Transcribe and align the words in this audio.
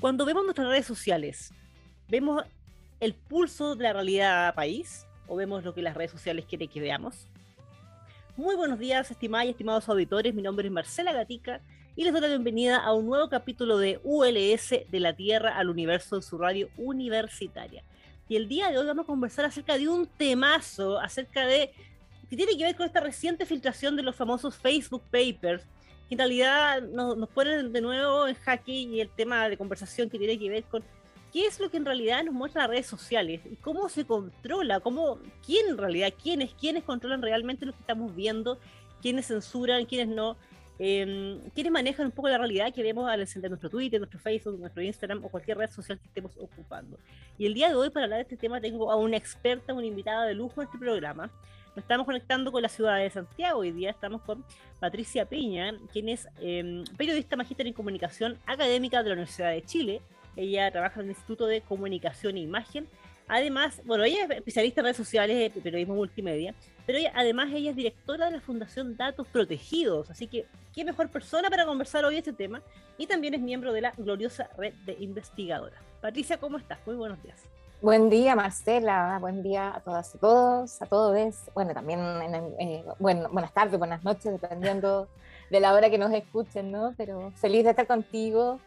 Cuando 0.00 0.24
vemos 0.24 0.44
nuestras 0.44 0.66
redes 0.68 0.86
sociales, 0.86 1.52
¿vemos 2.08 2.42
el 3.00 3.12
pulso 3.12 3.76
de 3.76 3.82
la 3.82 3.92
realidad 3.92 4.54
país 4.54 5.06
o 5.26 5.36
vemos 5.36 5.62
lo 5.62 5.74
que 5.74 5.82
las 5.82 5.94
redes 5.94 6.10
sociales 6.10 6.46
quieren 6.48 6.70
que 6.70 6.80
veamos? 6.80 7.28
Muy 8.34 8.56
buenos 8.56 8.78
días, 8.78 9.10
estimadas 9.10 9.48
y 9.48 9.50
estimados 9.50 9.90
auditores. 9.90 10.34
Mi 10.34 10.40
nombre 10.40 10.66
es 10.66 10.72
Marcela 10.72 11.12
Gatica 11.12 11.60
y 11.96 12.04
les 12.04 12.14
doy 12.14 12.22
la 12.22 12.28
bienvenida 12.28 12.78
a 12.78 12.94
un 12.94 13.04
nuevo 13.04 13.28
capítulo 13.28 13.76
de 13.76 14.00
ULS 14.02 14.70
de 14.90 15.00
la 15.00 15.14
Tierra 15.14 15.58
al 15.58 15.68
Universo 15.68 16.16
en 16.16 16.22
su 16.22 16.38
radio 16.38 16.70
universitaria. 16.78 17.84
Y 18.26 18.36
el 18.36 18.48
día 18.48 18.70
de 18.70 18.78
hoy 18.78 18.86
vamos 18.86 19.04
a 19.04 19.06
conversar 19.06 19.44
acerca 19.44 19.76
de 19.76 19.86
un 19.86 20.06
temazo, 20.06 20.98
acerca 20.98 21.44
de 21.44 21.72
que 22.30 22.36
tiene 22.36 22.56
que 22.56 22.64
ver 22.64 22.74
con 22.74 22.86
esta 22.86 23.00
reciente 23.00 23.44
filtración 23.44 23.96
de 23.96 24.02
los 24.02 24.16
famosos 24.16 24.56
Facebook 24.56 25.02
Papers, 25.10 25.66
en 26.14 26.18
realidad 26.18 26.82
nos, 26.82 27.28
ponen 27.28 27.72
de 27.72 27.80
nuevo 27.80 28.26
en 28.26 28.34
jaque 28.34 28.72
y 28.72 29.00
el 29.00 29.08
tema 29.08 29.48
de 29.48 29.56
conversación 29.56 30.10
que 30.10 30.18
tiene 30.18 30.38
que 30.38 30.50
ver 30.50 30.64
con 30.64 30.82
qué 31.32 31.46
es 31.46 31.60
lo 31.60 31.70
que 31.70 31.76
en 31.76 31.84
realidad 31.84 32.24
nos 32.24 32.34
muestra 32.34 32.62
las 32.62 32.70
redes 32.70 32.86
sociales 32.86 33.40
y 33.50 33.56
cómo 33.56 33.88
se 33.88 34.04
controla, 34.04 34.80
cómo, 34.80 35.18
quién 35.44 35.68
en 35.68 35.78
realidad, 35.78 36.12
quiénes, 36.20 36.52
quiénes 36.54 36.82
controlan 36.84 37.22
realmente 37.22 37.66
lo 37.66 37.72
que 37.72 37.80
estamos 37.80 38.14
viendo, 38.14 38.58
quiénes 39.00 39.28
censuran, 39.28 39.84
quiénes 39.86 40.08
no, 40.08 40.36
eh, 40.82 41.38
quiénes 41.54 41.70
manejan 41.70 42.06
un 42.06 42.12
poco 42.12 42.30
la 42.30 42.38
realidad 42.38 42.72
que 42.72 42.82
vemos 42.82 43.06
al 43.06 43.20
encender 43.20 43.50
nuestro 43.50 43.68
Twitter, 43.68 44.00
nuestro 44.00 44.18
Facebook, 44.18 44.58
nuestro 44.58 44.82
Instagram 44.82 45.22
o 45.24 45.28
cualquier 45.28 45.58
red 45.58 45.70
social 45.70 45.98
que 45.98 46.06
estemos 46.06 46.32
ocupando. 46.38 46.98
Y 47.36 47.44
el 47.44 47.52
día 47.52 47.68
de 47.68 47.74
hoy 47.74 47.90
para 47.90 48.04
hablar 48.04 48.16
de 48.16 48.22
este 48.22 48.36
tema 48.36 48.60
tengo 48.62 48.90
a 48.90 48.96
una 48.96 49.18
experta, 49.18 49.74
una 49.74 49.86
invitada 49.86 50.24
de 50.24 50.34
lujo 50.34 50.62
en 50.62 50.68
este 50.68 50.78
programa. 50.78 51.30
Nos 51.76 51.84
estamos 51.84 52.04
conectando 52.04 52.50
con 52.50 52.62
la 52.62 52.68
ciudad 52.68 52.98
de 52.98 53.10
Santiago. 53.10 53.60
Hoy 53.60 53.70
día 53.72 53.90
estamos 53.90 54.22
con 54.22 54.44
Patricia 54.80 55.24
Piña, 55.24 55.72
quien 55.92 56.08
es 56.08 56.28
eh, 56.40 56.82
periodista 56.96 57.36
magíster 57.36 57.66
en 57.66 57.72
comunicación 57.72 58.38
académica 58.46 59.02
de 59.02 59.10
la 59.10 59.14
Universidad 59.14 59.50
de 59.50 59.62
Chile 59.62 60.02
ella 60.36 60.70
trabaja 60.70 61.00
en 61.00 61.06
el 61.06 61.10
Instituto 61.10 61.46
de 61.46 61.60
Comunicación 61.60 62.36
e 62.36 62.40
Imagen. 62.40 62.88
Además, 63.28 63.80
bueno, 63.84 64.04
ella 64.04 64.24
es 64.24 64.30
especialista 64.30 64.80
en 64.80 64.84
redes 64.86 64.96
sociales, 64.96 65.54
de 65.54 65.60
periodismo 65.60 65.94
multimedia, 65.94 66.54
pero 66.84 66.98
ella, 66.98 67.12
además 67.14 67.50
ella 67.52 67.70
es 67.70 67.76
directora 67.76 68.26
de 68.26 68.32
la 68.32 68.40
Fundación 68.40 68.96
Datos 68.96 69.28
Protegidos, 69.28 70.10
así 70.10 70.26
que 70.26 70.46
qué 70.74 70.84
mejor 70.84 71.10
persona 71.10 71.48
para 71.48 71.64
conversar 71.64 72.04
hoy 72.04 72.16
este 72.16 72.32
tema, 72.32 72.60
y 72.98 73.06
también 73.06 73.34
es 73.34 73.40
miembro 73.40 73.72
de 73.72 73.82
la 73.82 73.92
gloriosa 73.96 74.50
red 74.58 74.74
de 74.84 74.96
investigadoras. 74.98 75.80
Patricia, 76.00 76.38
¿cómo 76.38 76.58
estás? 76.58 76.80
Muy 76.86 76.96
buenos 76.96 77.22
días. 77.22 77.59
Buen 77.82 78.10
día, 78.10 78.36
Marcela. 78.36 79.16
Buen 79.20 79.42
día 79.42 79.74
a 79.74 79.80
todas 79.80 80.14
y 80.14 80.18
todos, 80.18 80.82
a 80.82 80.86
todos. 80.86 81.36
Bueno, 81.54 81.72
también 81.72 81.98
eh, 82.58 82.84
bueno, 82.98 83.30
buenas 83.32 83.54
tardes, 83.54 83.78
buenas 83.78 84.04
noches, 84.04 84.38
dependiendo 84.38 85.08
de 85.50 85.60
la 85.60 85.72
hora 85.72 85.88
que 85.88 85.96
nos 85.96 86.12
escuchen, 86.12 86.70
¿no? 86.70 86.92
Pero 86.98 87.30
feliz 87.36 87.64
de 87.64 87.70
estar 87.70 87.86
contigo 87.86 88.60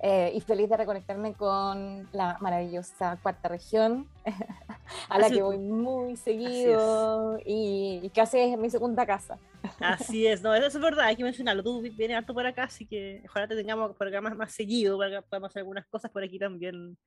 eh, 0.00 0.32
y 0.34 0.42
feliz 0.42 0.68
de 0.68 0.76
reconectarme 0.76 1.32
con 1.32 2.10
la 2.12 2.36
maravillosa 2.40 3.18
cuarta 3.22 3.48
región, 3.48 4.06
a 5.08 5.18
la 5.18 5.30
que 5.30 5.40
voy 5.40 5.56
muy 5.56 6.16
seguido 6.16 7.38
y, 7.46 8.00
y, 8.02 8.10
casi 8.10 8.38
es 8.38 8.58
mi 8.58 8.68
segunda 8.68 9.06
casa. 9.06 9.38
Así 9.80 10.26
es, 10.26 10.42
no, 10.42 10.54
eso 10.54 10.66
es 10.66 10.78
verdad, 10.78 11.06
hay 11.06 11.16
que 11.16 11.24
mencionarlo. 11.24 11.62
Tú 11.62 11.80
vienes 11.80 12.18
harto 12.18 12.34
por 12.34 12.44
acá, 12.44 12.64
así 12.64 12.84
que 12.84 13.22
ojalá 13.30 13.48
te 13.48 13.56
tengamos 13.56 13.96
por 13.96 14.08
acá 14.08 14.20
más, 14.20 14.36
más 14.36 14.52
seguido 14.52 14.98
para 14.98 15.10
que 15.10 15.22
podamos 15.22 15.48
hacer 15.48 15.60
algunas 15.60 15.86
cosas 15.86 16.10
por 16.10 16.22
aquí 16.22 16.38
también. 16.38 16.98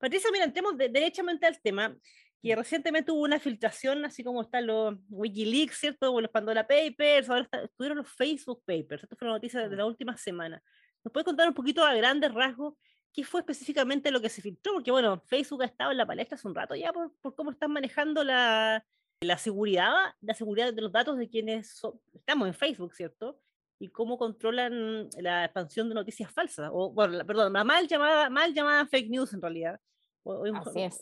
Patricia, 0.00 0.30
mira, 0.32 0.46
entremos 0.46 0.76
derechamente 0.78 1.46
al 1.46 1.60
tema, 1.60 1.94
que 2.42 2.56
recientemente 2.56 3.12
hubo 3.12 3.22
una 3.22 3.38
filtración, 3.38 4.02
así 4.06 4.24
como 4.24 4.40
están 4.40 4.66
los 4.66 4.96
Wikileaks, 5.10 5.76
¿cierto? 5.78 6.10
O 6.12 6.20
los 6.22 6.30
Pandora 6.30 6.66
Papers, 6.66 7.28
ahora 7.28 7.46
estuvieron 7.64 7.98
los 7.98 8.08
Facebook 8.08 8.62
Papers. 8.64 9.02
Esto 9.02 9.14
fue 9.14 9.28
una 9.28 9.36
noticia 9.36 9.68
de 9.68 9.76
la 9.76 9.84
última 9.84 10.16
semana. 10.16 10.62
¿Nos 11.04 11.12
puede 11.12 11.24
contar 11.24 11.46
un 11.48 11.54
poquito 11.54 11.84
a 11.84 11.94
grandes 11.94 12.32
rasgos 12.32 12.74
qué 13.12 13.24
fue 13.24 13.40
específicamente 13.40 14.10
lo 14.10 14.22
que 14.22 14.30
se 14.30 14.40
filtró? 14.40 14.72
Porque 14.72 14.90
bueno, 14.90 15.22
Facebook 15.26 15.62
ha 15.62 15.66
estado 15.66 15.90
en 15.90 15.98
la 15.98 16.06
palestra 16.06 16.36
hace 16.36 16.48
un 16.48 16.54
rato 16.54 16.74
ya 16.74 16.94
por, 16.94 17.12
cómo 17.34 17.50
están 17.50 17.70
manejando 17.70 18.24
la, 18.24 18.82
la, 19.20 19.36
seguridad, 19.36 19.92
la 20.22 20.32
seguridad 20.34 20.72
de 20.72 20.80
los 20.80 20.92
datos 20.92 21.18
de 21.18 21.28
quienes 21.28 21.82
estamos 22.14 22.48
en 22.48 22.54
Facebook, 22.54 22.94
¿cierto? 22.94 23.38
Y 23.80 23.88
cómo 23.88 24.16
controlan 24.16 25.08
la 25.18 25.46
expansión 25.46 25.88
de 25.88 25.96
noticias 25.96 26.30
falsas, 26.30 26.70
o 26.72 26.90
bueno, 26.92 27.26
perdón, 27.26 27.52
la 27.52 27.64
mal 27.64 27.88
llamada, 27.88 28.30
mal 28.30 28.54
llamada 28.54 28.86
fake 28.86 29.10
news 29.10 29.32
en 29.32 29.42
realidad, 29.42 29.80
o, 30.22 30.44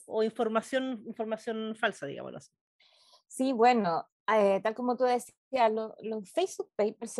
o 0.07 0.23
información, 0.23 1.03
información 1.07 1.75
falsa, 1.75 2.07
digámoslo 2.07 2.39
así. 2.39 2.51
Sí, 3.27 3.53
bueno, 3.53 4.07
eh, 4.33 4.61
tal 4.63 4.75
como 4.75 4.97
tú 4.97 5.05
decías, 5.05 5.73
los 6.03 6.31
Facebook 6.31 6.71
Papers, 6.77 7.17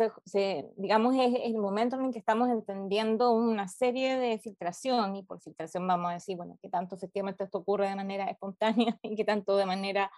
digamos, 0.77 1.15
es, 1.15 1.33
el 1.43 1.57
momento 1.57 1.95
en 1.95 2.05
el 2.05 2.11
que 2.13 2.19
estamos 2.19 2.49
entendiendo 2.49 3.31
una 3.31 3.67
serie 3.67 4.17
de 4.17 4.37
filtración, 4.37 5.15
y 5.15 5.23
por 5.23 5.41
filtración 5.41 5.87
vamos 5.87 6.11
a 6.11 6.13
decir, 6.15 6.37
bueno, 6.37 6.57
que 6.61 6.69
tanto 6.69 6.95
efectivamente 6.95 7.43
esto 7.43 7.59
ocurre 7.59 7.89
de 7.89 7.95
manera 7.95 8.25
espontánea 8.25 8.97
y 9.03 9.15
que 9.15 9.25
tanto 9.25 9.57
de 9.57 9.65
manera 9.65 10.11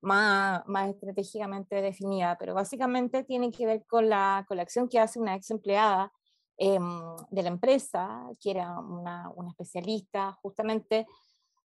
más, 0.00 0.62
más 0.66 0.90
estratégicamente 0.90 1.82
definida, 1.82 2.36
pero 2.38 2.54
básicamente 2.54 3.24
tiene 3.24 3.50
que 3.50 3.66
ver 3.66 3.84
con 3.86 4.08
la, 4.08 4.44
con 4.48 4.56
la 4.56 4.62
acción 4.62 4.88
que 4.88 5.00
hace 5.00 5.18
una 5.18 5.34
ex 5.34 5.50
empleada 5.50 6.12
em, 6.56 7.00
de 7.30 7.42
la 7.42 7.48
empresa, 7.48 8.28
que 8.40 8.50
era 8.52 8.78
una, 8.78 9.30
una 9.34 9.50
especialista 9.50 10.32
justamente 10.42 11.06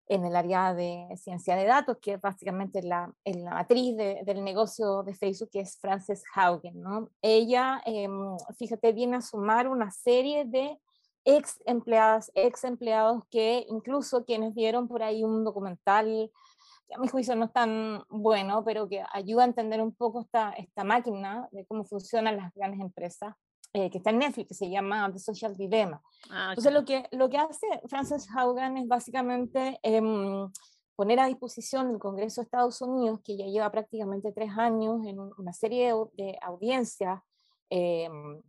en 0.08 0.25
el 0.25 0.36
área 0.36 0.74
de 0.74 1.08
ciencia 1.16 1.56
de 1.56 1.66
datos, 1.66 1.97
que 2.02 2.14
es 2.14 2.22
básicamente 2.22 2.81
la, 2.84 3.14
la 3.24 3.52
matriz 3.52 3.96
del 3.96 4.44
negocio 4.44 5.03
de 5.03 5.14
Facebook, 5.14 5.50
que 5.52 5.62
es 5.62 5.78
Frances 5.78 6.24
Haugen. 6.36 6.81
¿no? 6.81 7.09
Ella, 7.22 7.81
em, 7.86 8.36
fíjate, 8.58 8.91
viene 8.91 9.18
a 9.18 9.22
sumar 9.22 9.70
una 9.70 9.90
serie 9.90 10.44
de 10.44 10.78
ex 11.24 11.62
empleadas, 11.66 12.31
ex 12.36 12.64
empleados 12.64 13.24
que 13.30 13.66
incluso 13.70 14.25
quienes 14.25 14.53
vieron 14.53 14.88
por 14.88 15.02
ahí 15.02 15.24
un 15.24 15.44
documental, 15.44 16.31
que 16.91 16.96
a 16.96 17.00
mi 17.00 17.07
juicio 17.07 17.35
no 17.35 17.46
es 17.46 17.53
tan 17.53 18.03
bueno, 18.09 18.63
pero 18.66 18.88
que 18.90 19.03
ayuda 19.13 19.44
a 19.44 19.47
entender 19.47 19.81
un 19.81 19.94
poco 19.94 20.22
esta, 20.22 20.52
esta 20.52 20.84
máquina 20.84 21.47
de 21.52 21.66
cómo 21.66 21.85
funcionan 21.85 22.35
las 22.35 22.53
grandes 22.53 22.81
empresas, 22.81 23.34
eh, 23.74 23.90
que 23.90 24.00
está 24.00 24.09
en 24.09 24.19
Netflix, 24.19 24.50
que 24.50 24.53
se 24.53 24.69
llama 24.69 25.09
The 25.12 25.19
Social 25.19 25.56
Dilemma. 25.56 26.02
Ah, 26.29 26.50
Entonces, 26.50 26.74
lo, 26.74 26.84
que, 26.84 27.07
lo 27.12 27.29
que 27.29 27.38
hace 27.38 27.66
Frances 27.88 28.28
Haugen 28.35 28.78
es 28.78 28.88
básicamente 28.88 29.79
em, 29.84 30.52
poner 30.97 31.19
a 31.22 31.28
disposición 31.28 31.90
del 31.90 32.00
Congreso 32.00 32.41
de 32.41 32.46
Estados 32.46 32.81
Unidos, 32.81 33.22
que 33.23 33.38
ya 33.38 33.46
lleva 33.46 33.72
prácticamente 33.72 34.34
tres 34.34 34.52
años 34.58 35.06
en 35.06 35.19
una 35.19 35.53
serie 35.53 35.94
de, 36.13 36.38
audiencias 36.41 37.22
em, 37.69 38.41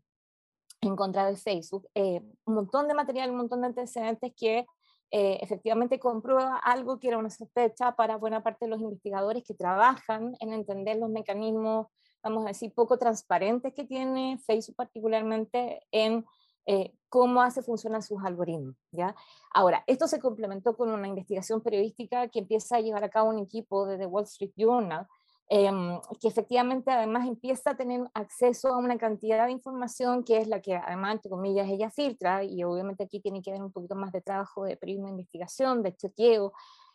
en 0.81 0.97
contra 0.97 1.27
de 1.27 1.37
Facebook, 1.37 1.89
eh, 1.95 2.21
un 2.45 2.55
montón 2.55 2.89
de 2.89 2.95
material, 2.95 3.31
un 3.31 3.37
montón 3.37 3.61
de 3.61 3.69
antecedentes 3.69 4.33
que 4.37 4.67
eh, 5.13 5.39
efectivamente 5.41 6.01
comprueba 6.01 6.57
algo 6.57 6.99
que 6.99 7.09
era 7.09 7.19
una 7.19 7.31
sospecha 7.31 7.95
para 7.95 8.17
buena 8.17 8.43
parte 8.43 8.65
de 8.65 8.71
los 8.71 8.81
investigadores 8.81 9.45
que 9.45 9.55
trabajan 9.55 10.35
en 10.41 10.53
entender 10.53 10.97
los 10.97 11.11
mecanismos 11.11 11.87
vamos 12.23 12.45
a 12.45 12.49
decir, 12.49 12.73
poco 12.73 12.99
transparentes 12.99 13.75
que 13.75 13.85
tiene 13.85 14.39
Facebook 14.39 14.77
particularmente 14.77 15.81
en 15.91 16.25
eh, 16.67 16.95
cómo 17.09 17.43
hace 17.43 17.63
funcionar 17.63 18.03
sus 18.03 18.23
algoritmos. 18.25 18.77
¿ya? 18.93 19.15
Ahora, 19.53 19.83
esto 19.87 20.07
se 20.07 20.21
complementó 20.21 20.77
con 20.77 20.91
una 20.91 21.09
investigación 21.09 21.61
periodística 21.61 22.29
que 22.29 22.39
empieza 22.39 22.77
a 22.77 22.81
llevar 22.81 23.05
a 23.05 23.11
cabo 23.11 23.31
un 23.31 23.41
equipo 23.41 23.87
de 23.87 23.99
The 23.99 24.07
Wall 24.07 24.25
Street 24.25 24.53
Journal, 24.57 25.07
em, 25.55 26.01
que 26.19 26.29
efectivamente 26.29 26.91
además 26.91 27.29
empieza 27.29 27.73
a 27.73 27.77
tener 27.77 28.01
acceso 28.15 28.69
a 28.69 28.79
una 28.79 28.97
cantidad 28.97 29.45
de 29.45 29.53
información 29.53 30.25
que 30.25 30.39
es 30.39 30.49
la 30.49 30.63
que 30.63 30.75
además, 30.77 31.17
entre 31.17 31.29
comillas, 31.29 31.69
ella 31.69 31.91
filtra, 31.91 32.43
y 32.43 32.65
obviamente 32.65 33.05
aquí 33.05 33.21
tiene 33.21 33.43
que 33.43 33.51
ver 33.51 33.63
un 33.63 33.71
poquito 33.71 33.95
más 33.95 34.13
de 34.13 34.23
trabajo 34.23 34.65
de 34.65 34.79
periodismo 34.79 35.09
de 35.09 35.13
investigación, 35.13 35.83
de 35.83 35.95
chequeo, 35.95 36.55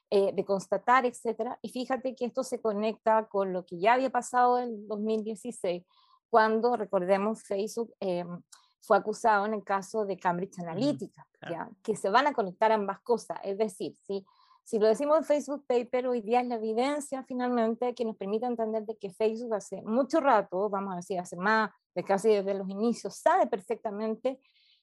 eh, 0.09 0.31
de 0.33 0.43
constatar, 0.43 1.05
etcétera. 1.05 1.59
Y 1.61 1.69
fíjate 1.69 2.15
que 2.15 2.25
esto 2.25 2.43
se 2.43 2.59
conecta 2.59 3.27
con 3.27 3.53
lo 3.53 3.63
que 3.63 3.77
ya 3.77 3.93
había 3.93 4.09
pasado 4.09 4.57
en 4.57 4.87
2016, 4.87 5.83
cuando, 6.27 6.75
recordemos, 6.75 7.43
Facebook 7.43 7.93
eh, 7.99 8.25
fue 8.81 8.97
acusado 8.97 9.45
en 9.45 9.53
el 9.53 9.63
caso 9.63 10.03
de 10.03 10.17
Cambridge 10.17 10.57
Analytica, 10.57 11.27
¿ya? 11.47 11.69
que 11.83 11.95
se 11.95 12.09
van 12.09 12.25
a 12.25 12.33
conectar 12.33 12.71
ambas 12.71 13.01
cosas. 13.01 13.37
Es 13.43 13.59
decir, 13.59 13.95
si, 14.07 14.25
si 14.67 14.79
lo 14.79 14.87
decimos 14.87 15.25
Facebook 15.25 15.63
Paper, 15.65 16.07
hoy 16.09 16.19
día 16.19 16.41
es 16.41 16.47
la 16.47 16.55
evidencia 16.55 17.23
finalmente 17.23 17.95
que 17.95 18.03
nos 18.03 18.17
permite 18.17 18.47
entender 18.47 18.83
de 18.83 18.97
que 18.97 19.13
Facebook 19.13 19.53
hace 19.53 19.81
mucho 19.83 20.19
rato, 20.19 20.69
vamos 20.69 20.91
a 20.91 20.97
decir, 20.97 21.17
hace 21.17 21.37
más 21.37 21.71
de 21.95 22.03
casi 22.03 22.27
desde 22.27 22.53
los 22.53 22.67
inicios, 22.67 23.15
sabe 23.15 23.47
perfectamente 23.47 24.41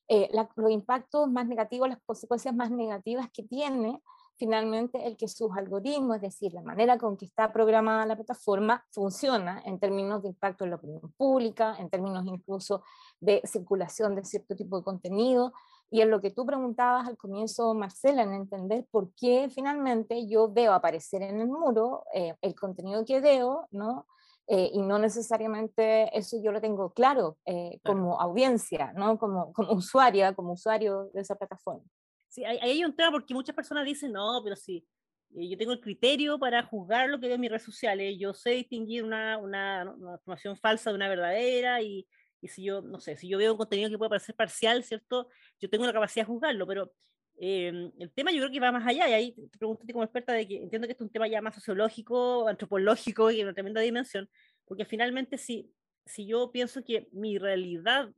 eh, 0.09 0.31
los 0.57 0.71
impactos 0.71 1.31
más 1.31 1.47
negativos, 1.47 1.87
las 1.91 1.99
consecuencias 2.07 2.55
más 2.55 2.71
negativas 2.71 3.29
que 3.31 3.43
tiene 3.43 4.01
finalmente 4.37 5.07
el 5.07 5.19
que 5.19 5.29
sus 5.29 5.55
algoritmos, 5.55 6.17
es 6.17 6.23
decir, 6.23 6.55
la 6.55 6.63
manera 6.63 6.97
con 6.97 7.19
que 7.19 7.27
está 7.27 7.53
programada 7.53 8.07
la 8.07 8.17
plataforma, 8.17 8.87
funciona 8.91 9.63
en 9.67 9.79
términos 9.79 10.23
de 10.23 10.31
impacto 10.31 10.65
en 10.65 10.71
la 10.71 10.77
opinión 10.77 11.13
pública, 11.19 11.77
en 11.79 11.91
términos 11.91 12.25
incluso 12.27 12.83
de 13.21 13.43
circulación 13.45 14.17
de 14.17 14.25
cierto 14.25 14.57
tipo 14.57 14.79
de 14.79 14.85
contenido. 14.85 15.53
Y 15.91 16.01
en 16.01 16.11
lo 16.11 16.21
que 16.21 16.31
tú 16.31 16.45
preguntabas 16.45 17.07
al 17.07 17.17
comienzo, 17.17 17.75
Marcela, 17.75 18.23
en 18.23 18.35
entender 18.35 18.87
por 18.91 19.13
qué 19.15 19.49
finalmente 19.55 20.27
yo 20.27 20.51
veo 20.51 20.73
aparecer 20.73 21.23
en 21.23 21.41
el 21.41 21.47
muro 21.47 22.05
eh, 22.13 22.35
el 22.41 22.55
contenido 22.55 23.05
que 23.05 23.21
veo, 23.21 23.69
¿no? 23.71 24.07
Eh, 24.47 24.71
y 24.75 24.83
no 24.83 24.99
necesariamente 24.99 26.17
eso 26.17 26.37
yo 26.43 26.53
lo 26.53 26.61
tengo 26.61 26.93
claro, 26.93 27.39
eh, 27.47 27.81
como 27.83 28.21
audiencia, 28.21 28.93
¿no? 28.95 29.19
como, 29.19 29.55
como 29.55 29.73
usuaria, 29.73 30.35
como 30.35 30.53
usuario 30.53 31.11
de 31.15 31.23
esa 31.23 31.35
plataforma. 31.35 31.83
sí, 32.29 32.45
ahí 32.45 32.59
hay 32.61 32.85
un 32.85 32.95
tema 32.95 33.11
porque 33.11 33.33
muchas 33.33 33.57
personas 33.57 33.87
dicen, 33.87 34.13
no, 34.13 34.43
pero 34.45 34.55
sí, 34.55 34.87
eh, 35.35 35.49
yo 35.49 35.57
tengo 35.57 35.73
el 35.73 35.81
criterio 35.81 36.39
para 36.39 36.63
juzgar 36.63 37.09
lo 37.09 37.19
que 37.19 37.27
veo 37.27 37.37
en 37.37 37.41
mis 37.41 37.51
redes 37.51 37.63
sociales, 37.63 38.17
yo 38.19 38.35
sé 38.35 38.51
distinguir 38.51 39.03
una, 39.03 39.39
una, 39.39 39.91
una 39.97 40.13
información 40.13 40.57
falsa 40.59 40.91
de 40.91 40.97
una 40.97 41.09
verdadera 41.09 41.81
y, 41.81 42.07
y, 42.45 42.49
si 42.49 42.63
yo, 42.63 42.83
no 42.83 43.01
sé, 43.01 43.17
si 43.17 43.27
yo 43.27 43.39
veo 43.39 43.53
un 43.53 43.59
contenido 43.59 43.89
que 43.89 43.97
puede 43.97 44.11
parecer 44.11 44.35
parcial, 44.35 44.85
¿cierto? 44.85 45.29
Yo 45.59 45.71
tengo 45.71 45.87
la 45.87 45.93
capacidad 45.93 46.27
de 46.27 46.33
juzgarlo, 46.33 46.67
pero 46.67 46.93
eh, 47.37 47.91
el 47.99 48.13
tema 48.13 48.31
yo 48.33 48.39
creo 48.41 48.51
que 48.51 48.61
va 48.61 48.71
más 48.71 48.87
allá, 48.87 49.09
y 49.09 49.13
ahí 49.15 49.33
te 49.33 49.59
pregunto 49.59 49.85
como 49.91 50.05
experta 50.05 50.35
de 50.35 50.47
que 50.47 50.63
entiendo 50.63 50.87
que 50.87 50.93
este 50.93 51.03
es 51.03 51.09
un 51.09 51.13
tema 51.13 51.27
ya 51.27 51.41
más 51.41 51.55
sociológico, 51.55 52.47
antropológico 52.47 53.31
y 53.31 53.39
de 53.39 53.45
una 53.45 53.55
tremenda 53.55 53.81
dimensión, 53.81 54.29
porque 54.67 54.85
finalmente 54.85 55.39
si, 55.39 55.73
si 56.05 56.27
yo 56.27 56.53
pienso 56.53 56.85
que 56.85 57.09
mi 57.13 57.39
realidad, 57.39 58.13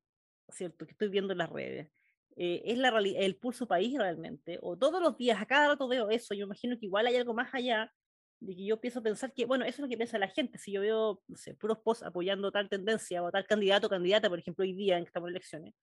¿cierto? 0.48 0.86
Que 0.86 0.92
estoy 0.92 1.08
viendo 1.08 1.32
en 1.32 1.38
las 1.38 1.50
redes, 1.50 1.88
eh, 2.36 2.62
es 2.64 2.78
la 2.78 2.88
el 2.98 3.36
pulso 3.36 3.68
país 3.68 3.96
realmente, 3.96 4.58
o 4.60 4.76
todos 4.76 5.00
los 5.00 5.16
días, 5.16 5.40
a 5.40 5.46
cada 5.46 5.68
rato 5.68 5.86
veo 5.86 6.10
eso, 6.10 6.34
yo 6.34 6.46
imagino 6.46 6.78
que 6.78 6.86
igual 6.86 7.06
hay 7.06 7.16
algo 7.16 7.32
más 7.32 7.54
allá 7.54 7.92
de 8.40 8.54
que 8.54 8.64
yo 8.64 8.74
empiezo 8.74 9.00
a 9.00 9.02
pensar 9.02 9.32
que, 9.32 9.46
bueno, 9.46 9.64
eso 9.64 9.76
es 9.76 9.80
lo 9.80 9.88
que 9.88 9.96
piensa 9.96 10.18
la 10.18 10.28
gente, 10.28 10.58
si 10.58 10.72
yo 10.72 10.80
veo, 10.80 11.22
no 11.26 11.36
sé, 11.36 11.54
puros 11.54 11.78
posts 11.78 12.04
apoyando 12.04 12.52
tal 12.52 12.68
tendencia 12.68 13.22
o 13.22 13.30
tal 13.30 13.46
candidato 13.46 13.86
o 13.86 13.90
candidata, 13.90 14.28
por 14.28 14.38
ejemplo, 14.38 14.62
hoy 14.62 14.72
día 14.74 14.98
en 14.98 15.04
que 15.04 15.08
estamos 15.08 15.28
en 15.28 15.36
elecciones, 15.36 15.74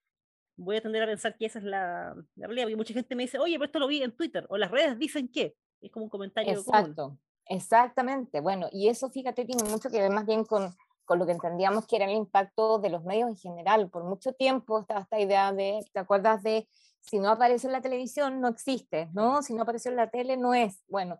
voy 0.55 0.77
a 0.77 0.81
tender 0.81 1.03
a 1.03 1.07
pensar 1.07 1.35
que 1.37 1.45
esa 1.45 1.59
es 1.59 1.65
la, 1.65 2.15
la, 2.35 2.47
realidad, 2.47 2.65
porque 2.65 2.75
mucha 2.75 2.93
gente 2.93 3.15
me 3.15 3.23
dice, 3.23 3.39
oye, 3.39 3.55
pero 3.55 3.65
esto 3.65 3.79
lo 3.79 3.87
vi 3.87 4.03
en 4.03 4.15
Twitter, 4.15 4.45
o 4.49 4.57
las 4.57 4.71
redes 4.71 4.97
dicen 4.99 5.27
que, 5.27 5.55
es 5.81 5.91
como 5.91 6.05
un 6.05 6.09
comentario. 6.09 6.53
Exacto, 6.53 7.17
exactamente, 7.45 8.39
bueno, 8.39 8.67
y 8.71 8.87
eso 8.87 9.09
fíjate 9.09 9.45
tiene 9.45 9.63
mucho 9.69 9.89
que 9.89 10.01
ver 10.01 10.11
más 10.11 10.25
bien 10.25 10.45
con 10.45 10.73
con 11.05 11.19
lo 11.19 11.25
que 11.25 11.33
entendíamos 11.33 11.85
que 11.85 11.97
era 11.97 12.05
el 12.05 12.15
impacto 12.15 12.79
de 12.79 12.89
los 12.89 13.03
medios 13.03 13.29
en 13.29 13.35
general. 13.35 13.89
Por 13.89 14.03
mucho 14.03 14.33
tiempo 14.33 14.79
estaba 14.79 15.01
esta 15.01 15.19
idea 15.19 15.51
de, 15.51 15.85
¿te 15.91 15.99
acuerdas 15.99 16.43
de 16.43 16.67
si 17.01 17.19
no 17.19 17.29
aparece 17.29 17.67
en 17.67 17.73
la 17.73 17.81
televisión, 17.81 18.39
no 18.39 18.47
existe, 18.47 19.09
¿no? 19.13 19.41
Si 19.41 19.53
no 19.53 19.63
apareció 19.63 19.91
en 19.91 19.97
la 19.97 20.09
tele, 20.09 20.37
no 20.37 20.53
es. 20.53 20.81
Bueno, 20.87 21.19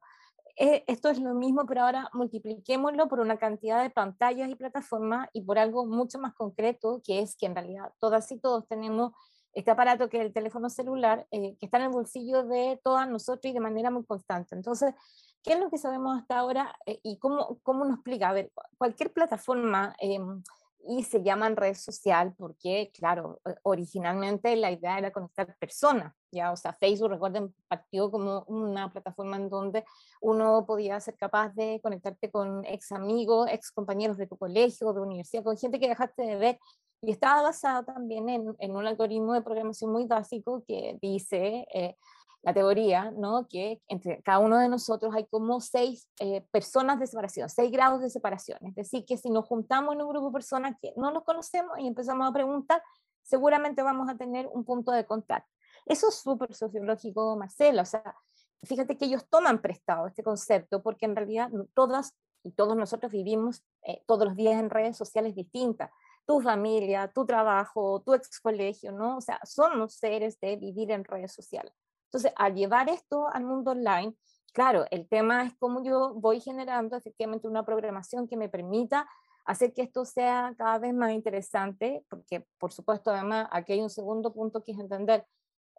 eh, 0.55 0.83
esto 0.87 1.09
es 1.09 1.19
lo 1.19 1.33
mismo, 1.33 1.65
pero 1.65 1.81
ahora 1.81 2.09
multipliquémoslo 2.13 3.07
por 3.07 3.19
una 3.19 3.37
cantidad 3.37 3.81
de 3.81 3.89
pantallas 3.89 4.49
y 4.49 4.55
plataformas 4.55 5.29
y 5.33 5.41
por 5.41 5.57
algo 5.57 5.85
mucho 5.85 6.19
más 6.19 6.33
concreto, 6.33 7.01
que 7.03 7.19
es 7.21 7.35
que 7.35 7.45
en 7.47 7.55
realidad 7.55 7.91
todas 7.99 8.31
y 8.31 8.39
todos 8.39 8.67
tenemos 8.67 9.13
este 9.53 9.71
aparato 9.71 10.09
que 10.09 10.17
es 10.17 10.25
el 10.25 10.33
teléfono 10.33 10.69
celular, 10.69 11.27
eh, 11.31 11.55
que 11.59 11.65
está 11.65 11.77
en 11.77 11.83
el 11.83 11.89
bolsillo 11.89 12.43
de 12.43 12.79
todas 12.83 13.07
nosotros 13.07 13.51
y 13.51 13.53
de 13.53 13.59
manera 13.59 13.91
muy 13.91 14.03
constante. 14.03 14.55
Entonces, 14.55 14.95
¿Qué 15.43 15.53
es 15.53 15.59
lo 15.59 15.69
que 15.69 15.77
sabemos 15.77 16.17
hasta 16.17 16.39
ahora 16.39 16.73
eh, 16.85 16.99
y 17.03 17.17
cómo, 17.17 17.59
cómo 17.63 17.83
nos 17.83 17.95
explica? 17.95 18.29
A 18.29 18.33
ver, 18.33 18.51
cualquier 18.77 19.11
plataforma, 19.11 19.93
em, 19.99 20.41
y 20.87 21.03
se 21.03 21.23
llaman 21.23 21.55
red 21.55 21.75
social 21.75 22.33
porque, 22.37 22.91
claro, 22.93 23.39
originalmente 23.63 24.55
la 24.55 24.71
idea 24.71 24.97
era 24.97 25.11
conectar 25.11 25.55
personas, 25.57 26.13
ya, 26.31 26.51
o 26.51 26.57
sea, 26.57 26.73
Facebook, 26.73 27.11
recuerden, 27.11 27.53
partió 27.67 28.11
como 28.11 28.43
una 28.47 28.91
plataforma 28.91 29.37
en 29.37 29.49
donde 29.49 29.85
uno 30.21 30.65
podía 30.65 30.99
ser 30.99 31.15
capaz 31.15 31.49
de 31.53 31.79
conectarte 31.81 32.29
con 32.31 32.65
ex 32.65 32.91
amigos, 32.91 33.47
ex 33.51 33.71
compañeros 33.71 34.17
de 34.17 34.27
tu 34.27 34.37
colegio, 34.37 34.93
de 34.93 35.01
universidad, 35.01 35.43
con 35.43 35.57
gente 35.57 35.79
que 35.79 35.89
dejaste 35.89 36.23
de 36.23 36.35
ver, 36.35 36.59
y 37.01 37.11
estaba 37.11 37.41
basado 37.41 37.83
también 37.83 38.29
en, 38.29 38.55
en 38.59 38.75
un 38.75 38.87
algoritmo 38.87 39.33
de 39.33 39.41
programación 39.41 39.91
muy 39.91 40.05
básico 40.05 40.63
que 40.65 40.97
dice, 41.01 41.67
eh, 41.73 41.95
la 42.43 42.53
teoría, 42.53 43.11
¿no? 43.11 43.47
Que 43.47 43.81
entre 43.87 44.21
cada 44.21 44.39
uno 44.39 44.59
de 44.59 44.67
nosotros 44.67 45.13
hay 45.15 45.25
como 45.27 45.61
seis 45.61 46.09
eh, 46.19 46.45
personas 46.51 46.99
de 46.99 47.07
separación, 47.07 47.49
seis 47.49 47.71
grados 47.71 48.01
de 48.01 48.09
separación. 48.09 48.59
Es 48.63 48.75
decir, 48.75 49.05
que 49.05 49.17
si 49.17 49.29
nos 49.29 49.45
juntamos 49.45 49.95
en 49.95 50.01
un 50.01 50.09
grupo 50.09 50.27
de 50.27 50.33
personas 50.33 50.75
que 50.81 50.93
no 50.97 51.11
nos 51.11 51.23
conocemos 51.23 51.79
y 51.79 51.87
empezamos 51.87 52.29
a 52.29 52.33
preguntar, 52.33 52.83
seguramente 53.23 53.81
vamos 53.81 54.09
a 54.09 54.17
tener 54.17 54.47
un 54.47 54.65
punto 54.65 54.91
de 54.91 55.05
contacto. 55.05 55.49
Eso 55.85 56.09
es 56.09 56.15
súper 56.15 56.53
sociológico, 56.53 57.35
Marcela. 57.37 57.81
O 57.81 57.85
sea, 57.85 58.15
fíjate 58.63 58.97
que 58.97 59.05
ellos 59.05 59.25
toman 59.29 59.61
prestado 59.61 60.07
este 60.07 60.21
concepto 60.21 60.83
porque 60.83 61.05
en 61.05 61.15
realidad 61.15 61.49
todas 61.73 62.13
y 62.43 62.51
todos 62.51 62.75
nosotros 62.75 63.09
vivimos 63.11 63.63
eh, 63.83 64.03
todos 64.05 64.25
los 64.27 64.35
días 64.35 64.59
en 64.59 64.69
redes 64.69 64.97
sociales 64.97 65.33
distintas. 65.33 65.89
Tu 66.25 66.41
familia, 66.41 67.09
tu 67.13 67.25
trabajo, 67.25 68.01
tu 68.01 68.13
ex 68.13 68.39
colegio, 68.41 68.91
¿no? 68.91 69.17
O 69.17 69.21
sea, 69.21 69.39
somos 69.45 69.93
seres 69.93 70.39
de 70.41 70.57
vivir 70.57 70.91
en 70.91 71.05
redes 71.05 71.31
sociales. 71.31 71.73
Entonces, 72.13 72.31
al 72.35 72.53
llevar 72.53 72.89
esto 72.89 73.27
al 73.33 73.43
mundo 73.43 73.71
online, 73.71 74.13
claro, 74.53 74.85
el 74.91 75.07
tema 75.09 75.45
es 75.45 75.55
cómo 75.57 75.83
yo 75.83 76.13
voy 76.13 76.39
generando 76.39 76.95
efectivamente 76.95 77.47
una 77.47 77.65
programación 77.65 78.27
que 78.27 78.37
me 78.37 78.49
permita 78.49 79.09
hacer 79.45 79.73
que 79.73 79.81
esto 79.81 80.05
sea 80.05 80.53
cada 80.55 80.77
vez 80.77 80.93
más 80.93 81.11
interesante, 81.11 82.05
porque 82.11 82.45
por 82.59 82.71
supuesto 82.71 83.09
además 83.09 83.47
aquí 83.51 83.73
hay 83.73 83.81
un 83.81 83.89
segundo 83.89 84.31
punto 84.31 84.63
que 84.63 84.73
es 84.73 84.79
entender, 84.79 85.25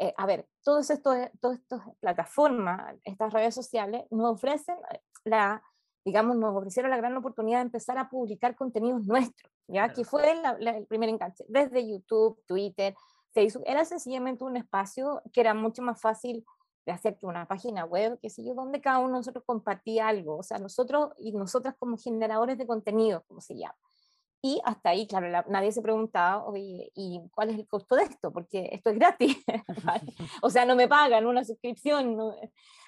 eh, 0.01 0.13
a 0.17 0.27
ver, 0.27 0.49
todas 0.65 0.91
estas 0.91 1.31
plataformas, 2.01 2.97
estas 3.05 3.33
redes 3.33 3.55
sociales 3.55 4.03
nos 4.11 4.33
ofrecen 4.33 4.77
la, 5.23 5.63
digamos, 6.05 6.37
nos 6.37 6.57
ofrecieron 6.57 6.91
la 6.91 6.97
gran 6.97 7.17
oportunidad 7.17 7.59
de 7.59 7.67
empezar 7.67 7.97
a 7.97 8.09
publicar 8.09 8.57
contenidos 8.57 9.07
nuestros, 9.07 9.53
¿ya? 9.69 9.93
Que 9.93 10.05
fue 10.05 10.35
el 10.59 10.87
primer 10.89 11.11
enganche, 11.11 11.45
desde 11.47 11.89
YouTube, 11.89 12.43
Twitter, 12.45 12.93
Facebook 13.35 13.65
era 13.67 13.85
sencillamente 13.85 14.45
un 14.45 14.57
espacio 14.57 15.21
que 15.33 15.41
era 15.41 15.53
mucho 15.53 15.83
más 15.83 16.01
fácil 16.01 16.45
de 16.87 16.93
hacer 16.93 17.17
que 17.19 17.27
una 17.27 17.47
página 17.47 17.85
web, 17.85 18.19
qué 18.21 18.31
sé 18.31 18.45
yo, 18.45 18.55
donde 18.55 18.81
cada 18.81 18.99
uno 18.99 19.09
de 19.09 19.19
nosotros 19.21 19.45
compartía 19.47 20.09
algo, 20.09 20.39
o 20.39 20.43
sea, 20.43 20.59
nosotros 20.59 21.11
y 21.19 21.33
nosotras 21.33 21.75
como 21.79 21.97
generadores 21.97 22.59
de 22.59 22.67
contenido, 22.67 23.25
como 23.27 23.41
se 23.41 23.57
llama. 23.57 23.77
Y 24.43 24.61
hasta 24.65 24.91
ahí, 24.91 25.07
claro, 25.07 25.27
nadie 25.49 25.73
se 25.73 25.81
preguntaba, 25.81 26.45
oye, 26.45 26.93
¿y 26.95 27.19
cuál 27.35 27.49
es 27.49 27.59
el 27.59 27.67
costo 27.67 27.97
de 27.97 28.03
esto? 28.03 28.31
Porque 28.31 28.69
esto 28.73 28.91
es 28.91 28.97
gratis, 28.99 29.39
o 30.43 30.51
sea, 30.51 30.67
no 30.67 30.77
me 30.77 30.87
pagan 30.87 31.27
una 31.27 31.45
suscripción 31.45 32.19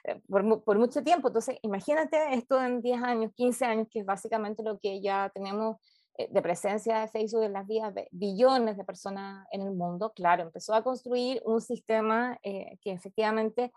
eh, 0.05 0.21
por, 0.29 0.63
por, 0.63 0.79
mucho 0.79 1.03
tiempo. 1.03 1.29
Entonces, 1.29 1.57
imagínate 1.63 2.35
esto 2.35 2.61
en 2.61 2.83
10 2.83 3.03
años, 3.03 3.33
15 3.35 3.65
años, 3.65 3.89
que 3.91 4.01
es 4.01 4.05
básicamente 4.05 4.63
lo 4.63 4.79
que 4.79 5.01
ya 5.01 5.31
tenemos 5.33 5.79
de 6.17 6.43
presencia 6.43 7.01
de 7.01 7.09
Facebook 7.09 7.43
en 7.43 7.53
las 7.53 7.67
vidas 7.67 7.95
de 7.95 8.09
billones 8.11 8.77
de 8.77 8.85
personas 8.85 9.47
en 9.51 9.63
el 9.63 9.73
mundo, 9.73 10.13
claro, 10.15 10.43
empezó 10.43 10.75
a 10.75 10.83
construir 10.83 11.43
un 11.45 11.61
sistema 11.61 12.39
eh, 12.43 12.79
que 12.81 12.93
efectivamente 12.93 13.73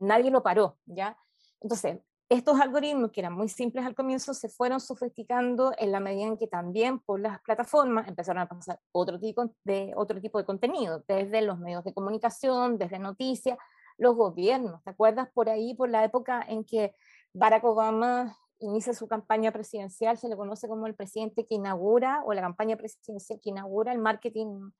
nadie 0.00 0.30
lo 0.30 0.42
paró, 0.42 0.76
¿ya? 0.86 1.16
Entonces, 1.60 1.98
estos 2.30 2.60
algoritmos 2.60 3.10
que 3.10 3.20
eran 3.20 3.32
muy 3.32 3.48
simples 3.48 3.84
al 3.84 3.96
comienzo 3.96 4.34
se 4.34 4.48
fueron 4.48 4.78
sofisticando 4.78 5.72
en 5.78 5.90
la 5.90 5.98
medida 5.98 6.26
en 6.26 6.36
que 6.36 6.46
también 6.46 7.00
por 7.00 7.18
las 7.18 7.40
plataformas 7.40 8.06
empezaron 8.06 8.40
a 8.40 8.48
pasar 8.48 8.78
otro 8.92 9.18
tipo 9.18 9.52
de, 9.64 9.92
otro 9.96 10.20
tipo 10.20 10.38
de 10.38 10.44
contenido, 10.44 11.02
desde 11.08 11.42
los 11.42 11.58
medios 11.58 11.82
de 11.82 11.92
comunicación, 11.92 12.78
desde 12.78 13.00
noticias, 13.00 13.58
los 13.98 14.14
gobiernos. 14.14 14.80
¿Te 14.84 14.90
acuerdas 14.90 15.28
por 15.34 15.48
ahí, 15.48 15.74
por 15.74 15.90
la 15.90 16.04
época 16.04 16.44
en 16.48 16.64
que 16.64 16.94
Barack 17.32 17.64
Obama 17.64 18.36
inicia 18.60 18.94
su 18.94 19.08
campaña 19.08 19.52
presidencial, 19.52 20.18
se 20.18 20.28
le 20.28 20.36
conoce 20.36 20.68
como 20.68 20.86
el 20.86 20.94
presidente 20.94 21.46
que 21.46 21.54
inaugura, 21.54 22.22
o 22.24 22.32
la 22.32 22.42
campaña 22.42 22.76
presidencial 22.76 23.40
que 23.40 23.50
inaugura 23.50 23.92
el 23.92 23.98
marketing 23.98 24.70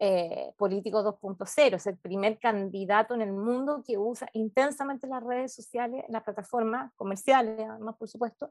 eh, 0.00 0.52
político 0.56 1.02
2.0. 1.02 1.76
Es 1.76 1.86
el 1.86 1.98
primer 1.98 2.38
candidato 2.38 3.14
en 3.14 3.22
el 3.22 3.32
mundo 3.32 3.82
que 3.86 3.98
usa 3.98 4.28
intensamente 4.32 5.06
las 5.06 5.22
redes 5.22 5.54
sociales, 5.54 6.04
las 6.08 6.22
plataformas 6.22 6.92
comerciales, 6.96 7.68
además, 7.68 7.96
por 7.98 8.08
supuesto, 8.08 8.50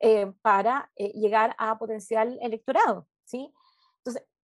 eh, 0.00 0.32
para 0.42 0.90
eh, 0.96 1.12
llegar 1.12 1.54
a 1.58 1.78
potencial 1.78 2.38
electorado. 2.40 3.06
¿sí? 3.24 3.52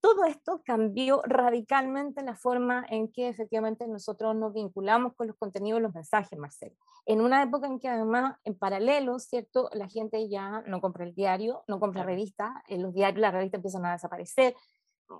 Todo 0.04 0.26
esto 0.26 0.62
cambió 0.66 1.22
radicalmente 1.24 2.24
la 2.24 2.36
forma 2.36 2.86
en 2.90 3.10
que 3.10 3.30
efectivamente 3.30 3.88
nosotros 3.88 4.36
nos 4.36 4.54
vinculamos 4.54 5.14
con 5.14 5.28
los 5.28 5.38
contenidos 5.38 5.80
y 5.80 5.84
los 5.84 5.94
mensajes, 5.94 6.38
Marcelo. 6.38 6.76
En 7.06 7.22
una 7.22 7.42
época 7.42 7.68
en 7.68 7.80
que 7.80 7.88
además, 7.88 8.36
en 8.44 8.54
paralelo, 8.54 9.18
¿cierto? 9.20 9.70
La 9.72 9.88
gente 9.88 10.28
ya 10.28 10.62
no 10.68 10.82
compra 10.82 11.06
el 11.06 11.16
diario, 11.16 11.64
no 11.70 11.80
compra 11.80 12.04
revistas, 12.04 12.52
en 12.68 12.84
los 12.84 12.94
diarios, 12.94 13.22
las 13.22 13.32
revistas 13.32 13.60
empiezan 13.60 13.86
a 13.86 13.94
desaparecer. 13.94 14.58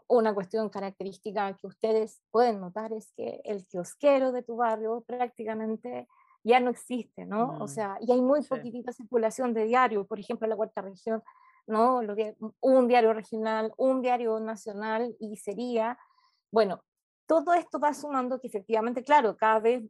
Una 0.10 0.34
cuestión 0.34 0.68
característica 0.68 1.56
que 1.56 1.68
ustedes 1.68 2.22
pueden 2.30 2.60
notar 2.60 2.92
es 2.92 3.14
que 3.16 3.40
el 3.46 3.66
kiosquero 3.66 4.34
de 4.34 4.44
tu 4.44 4.58
barrio 4.58 5.02
prácticamente 5.08 6.10
ya 6.44 6.60
no 6.60 6.70
existe, 6.70 7.26
¿no? 7.26 7.58
O 7.62 7.64
mm, 7.64 7.68
sea, 7.70 7.98
y 8.02 8.12
hay 8.12 8.22
muy 8.22 8.44
poquitita 8.44 8.92
circulación 8.92 9.54
de 9.54 9.64
diario, 9.64 10.06
por 10.06 10.20
ejemplo, 10.20 10.46
en 10.46 10.50
la 10.50 10.58
cuarta 10.58 10.82
región 10.82 11.24
¿no? 11.68 12.02
Un 12.60 12.88
diario 12.88 13.14
regional, 13.14 13.74
un 13.78 14.02
diario 14.02 14.40
nacional 14.40 15.16
y 15.20 15.38
sería, 15.38 15.98
bueno, 16.52 16.84
todo 17.26 17.54
esto 17.54 17.80
va 17.80 17.94
sumando 17.94 18.40
que 18.40 18.48
efectivamente, 18.48 19.04
claro, 19.04 19.38
cada 19.38 19.60
vez 19.60 19.84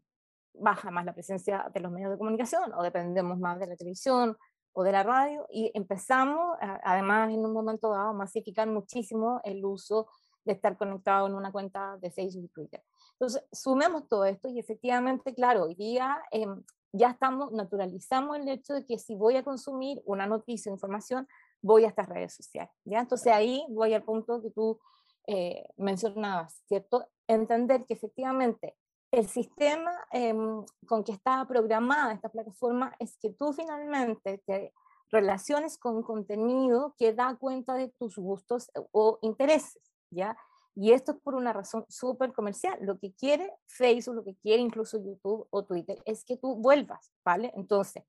baja 0.53 0.91
más 0.91 1.05
la 1.05 1.13
presencia 1.13 1.69
de 1.73 1.79
los 1.79 1.91
medios 1.91 2.11
de 2.11 2.17
comunicación 2.17 2.71
o 2.73 2.83
dependemos 2.83 3.39
más 3.39 3.59
de 3.59 3.67
la 3.67 3.75
televisión 3.75 4.37
o 4.73 4.83
de 4.83 4.91
la 4.91 5.03
radio 5.03 5.47
y 5.49 5.71
empezamos, 5.73 6.57
además 6.83 7.31
en 7.31 7.45
un 7.45 7.53
momento 7.53 7.89
dado, 7.89 8.09
a 8.09 8.13
masificar 8.13 8.67
muchísimo 8.67 9.41
el 9.43 9.63
uso 9.65 10.07
de 10.45 10.53
estar 10.53 10.77
conectado 10.77 11.27
en 11.27 11.35
una 11.35 11.51
cuenta 11.51 11.97
de 11.97 12.11
Facebook 12.11 12.45
y 12.45 12.49
Twitter. 12.49 12.83
Entonces, 13.13 13.43
sumemos 13.51 14.07
todo 14.07 14.25
esto 14.25 14.49
y 14.49 14.59
efectivamente, 14.59 15.33
claro, 15.33 15.63
hoy 15.63 15.75
día 15.75 16.21
em, 16.31 16.63
ya 16.91 17.11
estamos, 17.11 17.51
naturalizamos 17.51 18.37
el 18.37 18.47
hecho 18.49 18.73
de 18.73 18.85
que 18.85 18.99
si 18.99 19.15
voy 19.15 19.37
a 19.37 19.43
consumir 19.43 20.01
una 20.05 20.27
noticia 20.27 20.71
o 20.71 20.75
información, 20.75 21.27
voy 21.63 21.85
a 21.85 21.87
estas 21.87 22.07
redes 22.07 22.35
sociales. 22.35 22.71
¿ya? 22.85 22.99
Entonces 22.99 23.33
ahí 23.33 23.65
voy 23.69 23.95
al 23.95 24.03
punto 24.03 24.41
que 24.43 24.51
tú 24.51 24.79
eh, 25.25 25.65
mencionabas, 25.77 26.61
¿cierto? 26.67 27.07
Entender 27.27 27.85
que 27.85 27.95
efectivamente 27.95 28.75
el 29.09 29.27
sistema 29.27 29.91
em, 30.11 30.65
con 30.85 31.03
que 31.03 31.13
está 31.13 31.47
programada 31.47 32.13
esta 32.13 32.29
plataforma 32.29 32.93
es 32.99 33.17
que 33.17 33.29
tú 33.31 33.53
finalmente 33.53 34.43
te 34.45 34.73
relaciones 35.09 35.77
con 35.77 36.01
contenido 36.01 36.95
que 36.97 37.13
da 37.13 37.35
cuenta 37.35 37.75
de 37.75 37.89
tus 37.99 38.17
gustos 38.17 38.71
o 38.91 39.19
intereses, 39.21 39.81
¿ya? 40.09 40.35
Y 40.75 40.91
esto 40.91 41.11
es 41.11 41.19
por 41.19 41.35
una 41.35 41.53
razón 41.53 41.85
súper 41.87 42.33
comercial. 42.33 42.79
Lo 42.81 42.97
que 42.97 43.13
quiere 43.13 43.53
Facebook, 43.67 44.15
lo 44.15 44.23
que 44.23 44.35
quiere 44.35 44.61
incluso 44.61 44.97
YouTube 44.97 45.47
o 45.51 45.63
Twitter 45.63 46.01
es 46.05 46.25
que 46.25 46.35
tú 46.35 46.55
vuelvas, 46.55 47.13
¿vale? 47.23 47.53
Entonces, 47.55 48.03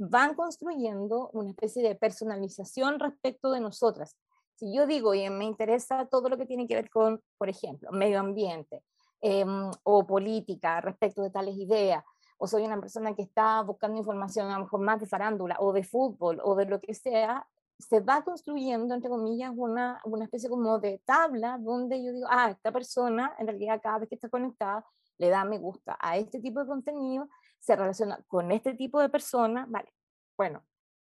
van 0.00 0.34
construyendo 0.34 1.28
una 1.34 1.50
especie 1.50 1.82
de 1.82 1.94
personalización 1.94 2.98
respecto 2.98 3.52
de 3.52 3.60
nosotras. 3.60 4.16
Si 4.54 4.74
yo 4.74 4.86
digo, 4.86 5.14
y 5.14 5.28
me 5.28 5.44
interesa 5.44 6.06
todo 6.06 6.30
lo 6.30 6.38
que 6.38 6.46
tiene 6.46 6.66
que 6.66 6.74
ver 6.74 6.88
con, 6.88 7.22
por 7.36 7.50
ejemplo, 7.50 7.90
medio 7.92 8.18
ambiente 8.18 8.82
em, 9.20 9.70
o 9.82 10.06
política 10.06 10.80
respecto 10.80 11.22
de 11.22 11.30
tales 11.30 11.54
ideas, 11.54 12.02
o 12.38 12.46
soy 12.46 12.64
una 12.64 12.80
persona 12.80 13.14
que 13.14 13.22
está 13.22 13.60
buscando 13.60 13.98
información 13.98 14.50
a 14.50 14.56
lo 14.56 14.64
mejor 14.64 14.80
más 14.80 15.00
de 15.00 15.06
farándula 15.06 15.56
o 15.60 15.72
de 15.74 15.84
fútbol 15.84 16.40
o 16.42 16.54
de 16.54 16.64
lo 16.64 16.80
que 16.80 16.94
sea, 16.94 17.46
se 17.78 18.00
va 18.00 18.22
construyendo, 18.22 18.94
entre 18.94 19.10
comillas, 19.10 19.52
una, 19.54 20.00
una 20.04 20.24
especie 20.24 20.48
como 20.48 20.78
de 20.78 21.02
tabla 21.04 21.58
donde 21.58 22.02
yo 22.02 22.12
digo, 22.12 22.26
ah, 22.30 22.50
esta 22.50 22.72
persona 22.72 23.34
en 23.38 23.46
realidad 23.46 23.80
cada 23.82 23.98
vez 23.98 24.08
que 24.08 24.14
está 24.14 24.30
conectada 24.30 24.86
le 25.18 25.28
da 25.28 25.44
me 25.44 25.58
gusta 25.58 25.98
a 26.00 26.16
este 26.16 26.40
tipo 26.40 26.60
de 26.60 26.66
contenido, 26.66 27.28
se 27.60 27.76
relaciona 27.76 28.22
con 28.26 28.50
este 28.52 28.74
tipo 28.74 29.00
de 29.00 29.08
persona, 29.08 29.66
vale. 29.68 29.92
Bueno, 30.36 30.64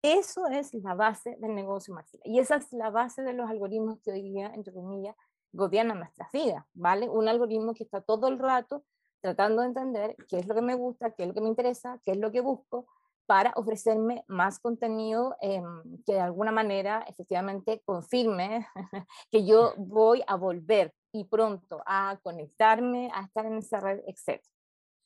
eso 0.02 0.46
es 0.48 0.74
la 0.74 0.94
base 0.94 1.36
del 1.40 1.54
negocio 1.54 1.94
marginal 1.94 2.22
y 2.24 2.38
esa 2.38 2.56
es 2.56 2.72
la 2.72 2.90
base 2.90 3.22
de 3.22 3.32
los 3.32 3.48
algoritmos 3.50 4.00
que 4.00 4.12
hoy 4.12 4.22
día, 4.22 4.52
entre 4.54 4.72
comillas, 4.72 5.16
gobiernan 5.52 5.98
nuestras 5.98 6.30
vidas, 6.32 6.64
¿vale? 6.74 7.08
Un 7.08 7.28
algoritmo 7.28 7.74
que 7.74 7.84
está 7.84 8.00
todo 8.00 8.28
el 8.28 8.38
rato 8.38 8.84
tratando 9.20 9.62
de 9.62 9.68
entender 9.68 10.16
qué 10.28 10.38
es 10.38 10.46
lo 10.46 10.54
que 10.54 10.62
me 10.62 10.74
gusta, 10.74 11.10
qué 11.12 11.24
es 11.24 11.28
lo 11.28 11.34
que 11.34 11.40
me 11.40 11.48
interesa, 11.48 12.00
qué 12.04 12.12
es 12.12 12.18
lo 12.18 12.30
que 12.30 12.40
busco, 12.40 12.86
para 13.28 13.52
ofrecerme 13.56 14.24
más 14.26 14.58
contenido 14.58 15.36
em, 15.42 16.02
que 16.06 16.14
de 16.14 16.20
alguna 16.20 16.50
manera 16.50 17.04
efectivamente 17.06 17.82
confirme 17.84 18.66
que 19.30 19.44
yo 19.44 19.74
voy 19.76 20.22
a 20.26 20.36
volver 20.36 20.94
y 21.12 21.24
pronto 21.24 21.82
a 21.84 22.18
conectarme, 22.22 23.10
a 23.12 23.24
estar 23.24 23.44
en 23.44 23.58
esa 23.58 23.80
red, 23.80 24.00
etc. 24.06 24.42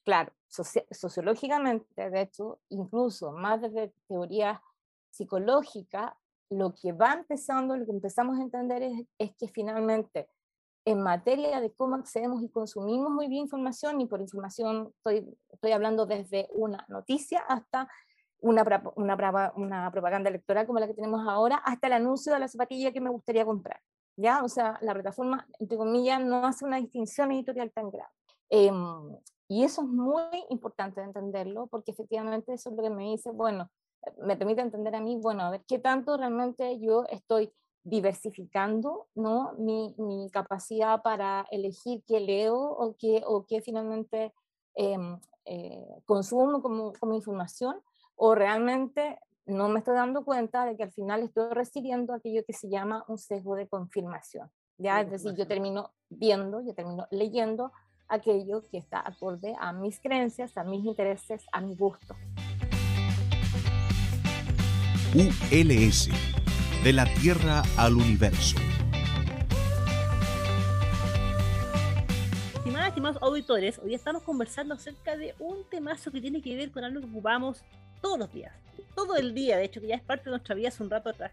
Claro, 0.04 0.32
sociológicamente, 0.48 2.10
de 2.10 2.20
hecho, 2.20 2.60
incluso 2.68 3.32
más 3.32 3.60
desde 3.62 3.92
teoría 4.08 4.60
psicológica, 5.10 6.18
lo 6.50 6.74
que 6.74 6.92
va 6.92 7.14
empezando, 7.14 7.76
lo 7.76 7.84
que 7.84 7.92
empezamos 7.92 8.38
a 8.38 8.42
entender 8.42 8.82
es, 8.82 9.06
es 9.18 9.34
que 9.36 9.48
finalmente 9.48 10.28
en 10.84 11.00
materia 11.02 11.60
de 11.60 11.72
cómo 11.72 11.94
accedemos 11.94 12.42
y 12.42 12.48
consumimos 12.48 13.10
muy 13.10 13.28
bien 13.28 13.42
información, 13.42 14.00
y 14.00 14.06
por 14.06 14.20
información 14.20 14.92
estoy, 14.96 15.38
estoy 15.50 15.72
hablando 15.72 16.06
desde 16.06 16.48
una 16.52 16.84
noticia 16.88 17.40
hasta 17.40 17.88
una, 18.40 18.64
una, 18.96 19.52
una, 19.54 19.90
propaganda 19.92 20.28
electoral 20.28 20.66
como 20.66 20.80
la 20.80 20.88
que 20.88 20.94
tenemos 20.94 21.26
ahora, 21.28 21.56
hasta 21.64 21.86
el 21.86 21.92
anuncio 21.92 22.32
de 22.32 22.40
la 22.40 22.48
zapatilla 22.48 22.92
que 22.92 23.00
me 23.00 23.10
gustaría 23.10 23.44
comprar. 23.44 23.80
¿ya? 24.16 24.42
O 24.42 24.48
sea, 24.48 24.78
la 24.82 24.94
plataforma, 24.94 25.46
entre 25.60 25.78
comillas, 25.78 26.20
no 26.20 26.44
hace 26.44 26.64
una 26.64 26.78
distinción 26.78 27.30
editorial 27.32 27.70
tan 27.72 27.90
grave. 27.90 28.10
Em, 28.50 29.16
y 29.52 29.64
eso 29.64 29.82
es 29.82 29.88
muy 29.88 30.46
importante 30.48 31.02
de 31.02 31.08
entenderlo, 31.08 31.66
porque 31.66 31.90
efectivamente 31.90 32.54
eso 32.54 32.70
es 32.70 32.76
lo 32.76 32.82
que 32.82 32.88
me 32.88 33.10
dice, 33.10 33.32
bueno, 33.32 33.70
me 34.16 34.34
permite 34.34 34.62
entender 34.62 34.94
a 34.94 35.00
mí, 35.02 35.18
bueno, 35.20 35.42
a 35.42 35.50
ver 35.50 35.62
qué 35.68 35.78
tanto 35.78 36.16
realmente 36.16 36.80
yo 36.80 37.04
estoy 37.10 37.52
diversificando 37.84 39.08
¿no? 39.14 39.52
mi, 39.58 39.94
mi 39.98 40.30
capacidad 40.30 41.02
para 41.02 41.44
elegir 41.50 42.02
qué 42.06 42.20
leo 42.20 42.56
o 42.56 42.96
qué, 42.98 43.22
o 43.26 43.44
qué 43.44 43.60
finalmente 43.60 44.32
em, 44.74 45.20
eh, 45.44 46.00
consumo 46.06 46.62
como, 46.62 46.94
como 46.98 47.12
información, 47.12 47.76
o 48.16 48.34
realmente 48.34 49.18
no 49.44 49.68
me 49.68 49.80
estoy 49.80 49.96
dando 49.96 50.24
cuenta 50.24 50.64
de 50.64 50.78
que 50.78 50.84
al 50.84 50.92
final 50.92 51.24
estoy 51.24 51.50
recibiendo 51.50 52.14
aquello 52.14 52.42
que 52.46 52.54
se 52.54 52.70
llama 52.70 53.04
un 53.06 53.18
sesgo 53.18 53.54
de 53.54 53.68
confirmación. 53.68 54.50
¿ya? 54.78 55.02
Es 55.02 55.10
decir, 55.10 55.34
yo 55.34 55.46
termino 55.46 55.90
viendo, 56.08 56.62
yo 56.62 56.74
termino 56.74 57.06
leyendo 57.10 57.70
aquello 58.12 58.62
que 58.70 58.76
está 58.76 59.00
acorde 59.00 59.54
a 59.58 59.72
mis 59.72 59.98
creencias, 59.98 60.56
a 60.58 60.64
mis 60.64 60.84
intereses, 60.84 61.46
a 61.50 61.62
mi 61.62 61.74
gusto. 61.74 62.14
ULS, 65.14 66.10
de 66.84 66.92
la 66.92 67.06
Tierra 67.14 67.62
al 67.78 67.94
Universo. 67.94 68.58
Estimadas, 72.54 72.88
estimados 72.88 73.22
auditores, 73.22 73.78
hoy 73.78 73.94
estamos 73.94 74.22
conversando 74.22 74.74
acerca 74.74 75.16
de 75.16 75.34
un 75.38 75.64
temazo 75.70 76.10
que 76.12 76.20
tiene 76.20 76.42
que 76.42 76.54
ver 76.54 76.70
con 76.70 76.84
algo 76.84 77.00
que 77.00 77.06
ocupamos 77.06 77.64
todos 78.02 78.18
los 78.18 78.32
días, 78.32 78.52
todo 78.94 79.16
el 79.16 79.34
día, 79.34 79.56
de 79.56 79.64
hecho, 79.64 79.80
que 79.80 79.86
ya 79.86 79.96
es 79.96 80.02
parte 80.02 80.24
de 80.24 80.32
nuestra 80.32 80.54
vida 80.54 80.68
hace 80.68 80.82
un 80.82 80.90
rato 80.90 81.08
atrás, 81.08 81.32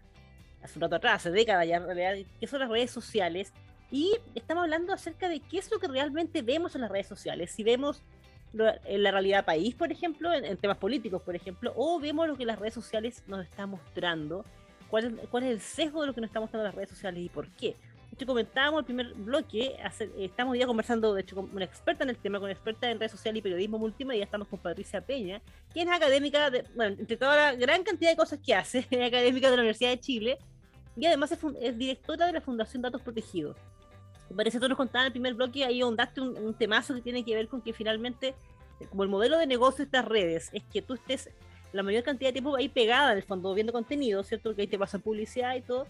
hace 0.62 0.78
un 0.78 0.82
rato 0.82 0.96
atrás, 0.96 1.16
hace 1.16 1.30
décadas 1.30 1.68
ya 1.68 1.76
en 1.76 1.84
realidad, 1.84 2.26
que 2.40 2.46
son 2.46 2.60
las 2.60 2.70
redes 2.70 2.90
sociales. 2.90 3.52
Y 3.90 4.16
estamos 4.34 4.62
hablando 4.62 4.92
acerca 4.92 5.28
de 5.28 5.40
qué 5.40 5.58
es 5.58 5.70
lo 5.70 5.78
que 5.78 5.88
realmente 5.88 6.42
vemos 6.42 6.74
en 6.74 6.82
las 6.82 6.90
redes 6.90 7.06
sociales. 7.06 7.50
Si 7.50 7.64
vemos 7.64 8.02
en 8.52 9.02
la 9.02 9.10
realidad 9.10 9.44
país, 9.44 9.74
por 9.74 9.92
ejemplo, 9.92 10.32
en, 10.32 10.56
temas 10.56 10.78
políticos, 10.78 11.22
por 11.22 11.36
ejemplo, 11.36 11.72
o 11.76 12.00
vemos 12.00 12.26
lo 12.26 12.36
que 12.36 12.44
las 12.44 12.58
redes 12.58 12.74
sociales 12.74 13.22
nos 13.26 13.44
están 13.44 13.70
mostrando, 13.70 14.44
cuál 14.88 15.04
es, 15.04 15.28
cuál 15.28 15.44
es 15.44 15.50
el 15.50 15.60
sesgo 15.60 16.00
de 16.00 16.08
lo 16.08 16.14
que 16.14 16.20
nos 16.20 16.28
están 16.28 16.42
mostrando 16.42 16.64
las 16.64 16.74
redes 16.74 16.90
sociales 16.90 17.22
y 17.22 17.28
por 17.28 17.48
qué 17.48 17.76
hecho, 18.20 18.26
comentábamos 18.26 18.80
el 18.80 18.84
primer 18.84 19.14
bloque, 19.14 19.76
estamos 20.18 20.58
ya 20.58 20.66
conversando, 20.66 21.14
de 21.14 21.22
hecho, 21.22 21.36
con 21.36 21.50
una 21.54 21.64
experta 21.64 22.04
en 22.04 22.10
el 22.10 22.16
tema, 22.16 22.38
con 22.38 22.44
una 22.44 22.52
experta 22.52 22.90
en 22.90 22.98
redes 22.98 23.12
sociales 23.12 23.38
y 23.38 23.42
periodismo 23.42 23.78
multimedia, 23.78 24.24
estamos 24.24 24.48
con 24.48 24.58
Patricia 24.58 25.00
Peña, 25.00 25.40
quien 25.72 25.88
es 25.88 25.94
académica, 25.94 26.50
de, 26.50 26.64
bueno, 26.74 26.96
entre 26.98 27.16
toda 27.16 27.36
la 27.36 27.54
gran 27.54 27.82
cantidad 27.82 28.10
de 28.10 28.16
cosas 28.16 28.38
que 28.44 28.54
hace, 28.54 28.86
es 28.90 29.06
académica 29.06 29.50
de 29.50 29.56
la 29.56 29.62
Universidad 29.62 29.90
de 29.90 30.00
Chile, 30.00 30.38
y 30.96 31.06
además 31.06 31.32
es, 31.32 31.78
directora 31.78 32.26
de 32.26 32.32
la 32.32 32.40
Fundación 32.40 32.82
Datos 32.82 33.00
Protegidos. 33.00 33.56
Parece 34.34 34.58
que 34.58 34.62
tú 34.62 34.68
nos 34.68 34.76
contabas 34.76 35.04
en 35.04 35.06
el 35.06 35.12
primer 35.12 35.34
bloque, 35.34 35.64
ahí 35.64 35.82
ondaste 35.82 36.20
un, 36.20 36.36
un 36.36 36.54
temazo 36.54 36.94
que 36.94 37.00
tiene 37.00 37.24
que 37.24 37.34
ver 37.34 37.48
con 37.48 37.62
que 37.62 37.72
finalmente, 37.72 38.34
como 38.88 39.02
el 39.02 39.08
modelo 39.08 39.38
de 39.38 39.46
negocio 39.46 39.78
de 39.78 39.84
estas 39.84 40.04
redes, 40.04 40.50
es 40.52 40.62
que 40.72 40.82
tú 40.82 40.94
estés 40.94 41.30
la 41.72 41.82
mayor 41.82 42.02
cantidad 42.02 42.30
de 42.30 42.32
tiempo 42.34 42.56
ahí 42.56 42.68
pegada 42.68 43.12
en 43.12 43.18
el 43.18 43.22
fondo 43.22 43.54
viendo 43.54 43.72
contenido, 43.72 44.22
¿cierto? 44.24 44.54
Que 44.54 44.62
ahí 44.62 44.66
te 44.66 44.78
pasa 44.78 44.98
publicidad 44.98 45.54
y 45.54 45.60
todo, 45.60 45.86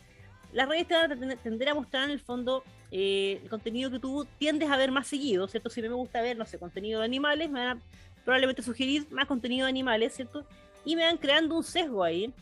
las 0.52 0.68
redes 0.68 0.88
te 0.88 0.94
van 0.94 1.12
a 1.12 1.36
tender 1.36 1.68
a 1.68 1.74
mostrar 1.74 2.04
en 2.04 2.10
el 2.10 2.20
fondo 2.20 2.64
eh, 2.90 3.40
el 3.42 3.48
contenido 3.48 3.90
que 3.90 3.98
tú 3.98 4.26
tiendes 4.38 4.68
a 4.68 4.76
ver 4.76 4.90
más 4.90 5.06
seguido, 5.06 5.46
¿cierto? 5.46 5.70
Si 5.70 5.80
me 5.80 5.88
gusta 5.88 6.20
ver, 6.22 6.36
no 6.36 6.44
sé, 6.44 6.58
contenido 6.58 7.00
de 7.00 7.06
animales, 7.06 7.50
me 7.50 7.60
van 7.60 7.78
a 7.78 7.82
probablemente 8.24 8.62
sugerir 8.62 9.06
más 9.10 9.26
contenido 9.26 9.66
de 9.66 9.70
animales, 9.70 10.14
¿cierto? 10.14 10.44
Y 10.84 10.96
me 10.96 11.04
van 11.04 11.18
creando 11.18 11.56
un 11.56 11.62
sesgo 11.62 12.02
ahí. 12.02 12.32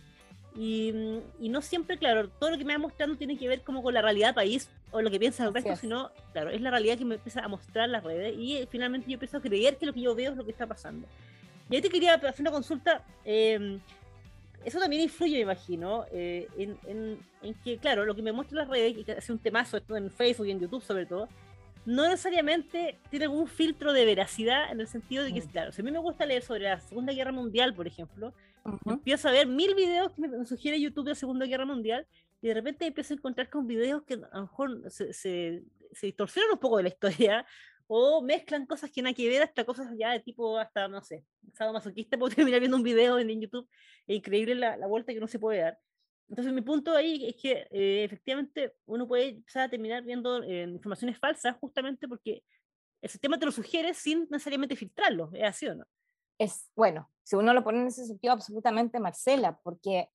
Y, 0.57 0.93
y, 1.41 1.49
no 1.51 1.63
siempre, 1.63 1.99
claro, 1.99 2.29
todo 2.29 2.51
lo 2.51 2.59
que 2.59 2.65
me 2.65 2.73
va 2.73 2.79
mostrando 2.79 3.17
tiene 3.17 3.39
que 3.39 3.47
ver 3.47 3.63
como 3.63 3.83
con 3.83 3.95
la 3.95 4.03
realidad 4.03 4.35
país 4.35 4.69
o 4.91 5.03
lo 5.03 5.11
que 5.11 5.21
piensa 5.21 5.45
el 5.45 5.55
resto, 5.55 5.77
sino, 5.77 6.11
claro, 6.33 6.51
es 6.51 6.61
la 6.61 6.71
realidad 6.71 6.99
que 6.99 7.05
me 7.05 7.17
empieza 7.17 7.45
a 7.45 7.49
mostrar 7.49 7.89
las 7.89 8.03
redes 8.03 8.35
y 8.37 8.57
eh, 8.57 8.69
finalmente 8.69 9.09
yo 9.09 9.15
empiezo 9.15 9.37
a 9.37 9.41
creer 9.41 9.77
que 9.77 9.87
lo 9.87 9.93
que 9.93 10.01
yo 10.01 10.15
veo 10.15 10.33
es 10.33 10.37
lo 10.37 10.45
que 10.45 10.51
está 10.51 10.67
pasando. 10.67 11.07
Y 11.71 11.77
ahí 11.77 11.83
te 11.83 11.91
quería 11.91 12.15
hacer 12.15 12.41
una 12.41 12.51
consulta. 12.51 13.05
Eh, 13.25 13.79
eso 14.65 14.79
también 14.79 15.03
influye, 15.03 15.37
me 15.37 15.43
imagino, 15.43 16.05
eh, 16.13 16.49
en, 16.57 17.55
que, 17.65 17.79
claro, 17.79 18.05
lo 18.05 18.15
que 18.15 18.23
me 18.23 18.33
muestra 18.33 18.59
las 18.59 18.69
redes, 18.69 18.99
y 18.99 19.05
que 19.05 19.13
hace 19.13 19.33
un 19.33 19.39
temazo 19.39 19.77
esto 19.77 19.97
en 19.97 20.11
Facebook 20.11 20.47
y 20.47 20.51
en 20.51 20.61
YouTube 20.61 20.83
sobre 20.83 21.07
todo, 21.07 21.29
no 21.87 22.07
necesariamente 22.07 22.99
tiene 23.11 23.27
algún 23.27 23.47
filtro 23.47 23.93
de 23.93 24.05
veracidad 24.05 24.71
en 24.71 24.81
el 24.81 24.89
sentido 24.89 25.25
de 25.25 25.33
que, 25.33 25.41
mm. 25.41 25.49
claro, 25.49 25.73
si 25.73 25.81
a 25.81 25.85
mí 25.85 25.91
me 25.91 25.99
gusta 25.99 26.27
leer 26.27 26.43
sobre 26.43 26.65
la 26.65 26.81
Segunda 26.81 27.13
Guerra 27.13 27.33
Mundial, 27.33 27.73
por 27.73 27.87
ejemplo, 27.87 28.35
empiezo 28.87 29.29
a 29.29 29.33
ver 29.33 29.47
mil 29.47 29.75
videos 29.75 30.13
que 30.13 30.23
me 30.23 30.45
sugiere 30.45 30.81
YouTube 30.81 31.05
de 31.05 31.11
la 31.11 31.15
Segunda 31.15 31.47
Guerra 31.47 31.65
Mundial 31.65 32.07
y 32.41 32.49
de 32.49 32.55
repente 32.55 32.87
empiezo 32.87 33.15
a 33.15 33.17
encontrar 33.17 33.51
con 33.51 33.67
videos 33.67 34.03
que 34.05 34.15
a 34.15 34.37
lo 34.37 34.43
mejor 34.43 34.91
se, 34.91 35.13
se, 35.13 35.65
se 35.93 36.07
distorsionan 36.07 36.53
un 36.53 36.59
poco 36.59 36.77
de 36.77 36.85
la 36.85 36.89
historia 36.89 37.47
o 37.89 38.21
mezclan 38.21 38.67
cosas 38.67 38.91
que 38.91 39.03
nada 39.03 39.15
que 39.15 39.29
ver, 39.29 39.43
hasta 39.43 39.65
cosas 39.65 39.89
ya 39.99 40.13
de 40.13 40.21
tipo, 40.21 40.59
hasta, 40.59 40.87
no 40.89 41.03
sé, 41.03 41.25
masoquista, 41.59 42.19
puedo 42.19 42.35
terminar 42.35 42.61
viendo 42.61 42.77
un 42.77 42.83
video 42.83 43.19
en, 43.19 43.41
YouTube, 43.41 43.69
es 44.07 44.17
increíble 44.17 44.55
la, 44.55 44.77
la, 44.77 44.87
vuelta 44.87 45.13
que 45.13 45.21
no 45.21 45.27
se 45.27 45.39
puede 45.39 45.61
dar. 45.61 45.79
Entonces 46.29 46.53
mi 46.53 46.61
punto 46.61 46.95
ahí 46.95 47.27
es 47.27 47.37
que 47.37 47.67
eh, 47.71 48.05
efectivamente 48.05 48.75
uno 48.85 49.09
puede 49.09 49.31
empezar 49.31 49.63
a 49.63 49.71
terminar 49.71 50.05
viendo 50.05 50.43
eh, 50.43 50.65
informaciones 50.65 51.19
falsas 51.19 51.57
justamente 51.59 52.07
porque 52.07 52.45
el 53.01 53.09
sistema 53.09 53.39
te 53.39 53.47
lo 53.47 53.53
sugiere 53.53 53.95
sin 53.95 54.29
necesariamente 54.31 54.77
filtrarlo, 54.77 55.31
¿es 55.33 55.45
así 55.45 55.67
o 55.67 55.75
no? 55.75 55.87
Es, 56.39 56.71
bueno, 56.77 57.11
si 57.29 57.37
uno 57.37 57.53
lo 57.53 57.63
pone 57.63 57.83
en 57.83 57.89
ese 57.89 58.07
sentido, 58.07 58.33
absolutamente 58.33 58.99
Marcela, 59.01 59.61
porque 59.63 60.09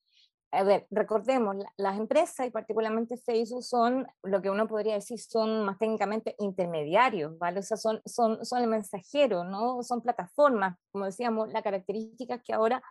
a 0.51 0.63
ver, 0.63 0.88
recordemos, 0.89 1.55
las 1.77 2.00
empresas 2.00 2.48
y 2.48 2.50
particularmente 2.50 3.17
Facebook 3.17 3.63
son 3.63 4.08
lo 4.24 4.41
que 4.41 4.50
uno 4.50 4.67
podría 4.67 4.96
decir 4.96 5.20
son 5.20 5.63
más 5.63 5.77
técnicamente 5.77 6.36
intermediarios, 6.39 7.38
¿vale? 7.38 7.60
O 7.60 7.63
sea, 7.63 7.77
son, 7.77 8.01
son, 8.05 8.43
son 8.43 8.63
el 8.63 8.67
mensajero, 8.67 9.43
¿no? 9.43 9.84
Son 9.84 10.01
plataformas, 10.01 10.75
como 10.91 11.05
decíamos, 11.05 11.51
la 11.51 11.62
característica 11.62 12.39
que 12.39 12.53
ahora 12.53 12.82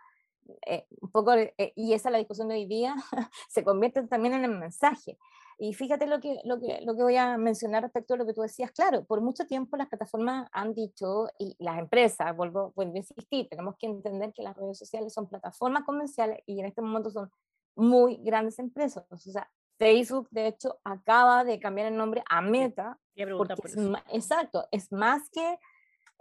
eh, 0.65 0.87
un 1.01 1.11
poco, 1.11 1.33
eh, 1.33 1.73
y 1.75 1.91
esa 1.91 2.07
es 2.07 2.13
la 2.13 2.17
discusión 2.19 2.47
de 2.47 2.55
hoy 2.55 2.65
día, 2.65 2.95
se 3.49 3.65
convierte 3.65 4.03
también 4.03 4.35
en 4.35 4.45
el 4.45 4.57
mensaje. 4.57 5.17
Y 5.57 5.73
fíjate 5.73 6.07
lo 6.07 6.19
que, 6.19 6.39
lo, 6.43 6.59
que, 6.59 6.81
lo 6.83 6.95
que 6.95 7.03
voy 7.03 7.17
a 7.17 7.37
mencionar 7.37 7.83
respecto 7.83 8.13
a 8.13 8.17
lo 8.17 8.25
que 8.25 8.33
tú 8.33 8.41
decías. 8.41 8.71
Claro, 8.71 9.05
por 9.05 9.21
mucho 9.21 9.45
tiempo 9.45 9.77
las 9.77 9.87
plataformas 9.87 10.47
han 10.51 10.73
dicho, 10.73 11.27
y 11.37 11.55
las 11.59 11.79
empresas, 11.79 12.35
vuelvo, 12.35 12.73
vuelvo 12.75 12.93
a 12.95 12.97
insistir, 12.97 13.47
tenemos 13.49 13.75
que 13.77 13.87
entender 13.87 14.33
que 14.33 14.43
las 14.43 14.55
redes 14.55 14.77
sociales 14.77 15.13
son 15.13 15.27
plataformas 15.27 15.83
comerciales 15.83 16.39
y 16.45 16.59
en 16.59 16.65
este 16.65 16.81
momento 16.81 17.11
son 17.11 17.31
muy 17.75 18.17
grandes 18.17 18.59
empresas. 18.59 19.05
O 19.09 19.17
sea, 19.17 19.49
Facebook, 19.77 20.27
de 20.31 20.47
hecho, 20.47 20.79
acaba 20.83 21.43
de 21.43 21.59
cambiar 21.59 21.87
el 21.87 21.97
nombre 21.97 22.23
a 22.29 22.41
Meta. 22.41 22.99
Porque 23.37 23.53
es, 23.65 23.77
exacto, 24.11 24.67
es 24.71 24.91
más 24.91 25.29
que, 25.29 25.59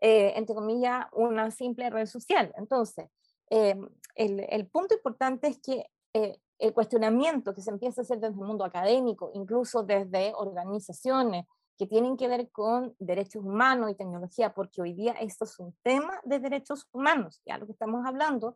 eh, 0.01 0.35
entre 0.37 0.55
comillas, 0.55 1.07
una 1.13 1.51
simple 1.51 1.89
red 1.89 2.07
social. 2.07 2.53
Entonces, 2.57 3.09
em, 3.49 3.89
el, 4.15 4.47
el, 4.51 4.67
punto 4.67 4.95
importante 4.95 5.49
es 5.49 5.59
que 5.59 5.87
eh, 6.13 6.39
el 6.63 6.73
cuestionamiento 6.73 7.53
que 7.55 7.61
se 7.61 7.71
empieza 7.71 8.01
a 8.01 8.05
hacer 8.05 8.21
desde 8.21 8.35
el 8.35 8.41
mundo 8.41 8.65
académico, 8.65 9.33
incluso 9.35 9.83
desde 9.83 10.33
organizaciones 10.37 11.45
que 11.77 11.89
tienen 11.89 12.17
que 12.17 12.29
ver 12.29 12.51
con 12.53 12.95
derechos 13.01 13.45
humanos 13.45 13.91
y 13.91 13.97
tecnología, 13.97 14.55
porque 14.55 14.81
hoy 14.81 14.93
día 14.93 15.13
esto 15.15 15.45
es 15.45 15.59
un 15.59 15.75
tema 15.83 16.21
de 16.23 16.39
derechos 16.39 16.89
humanos, 16.93 17.43
ya 17.45 17.59
lo 17.59 17.67
que 17.67 17.73
estamos 17.73 18.07
hablando, 18.07 18.55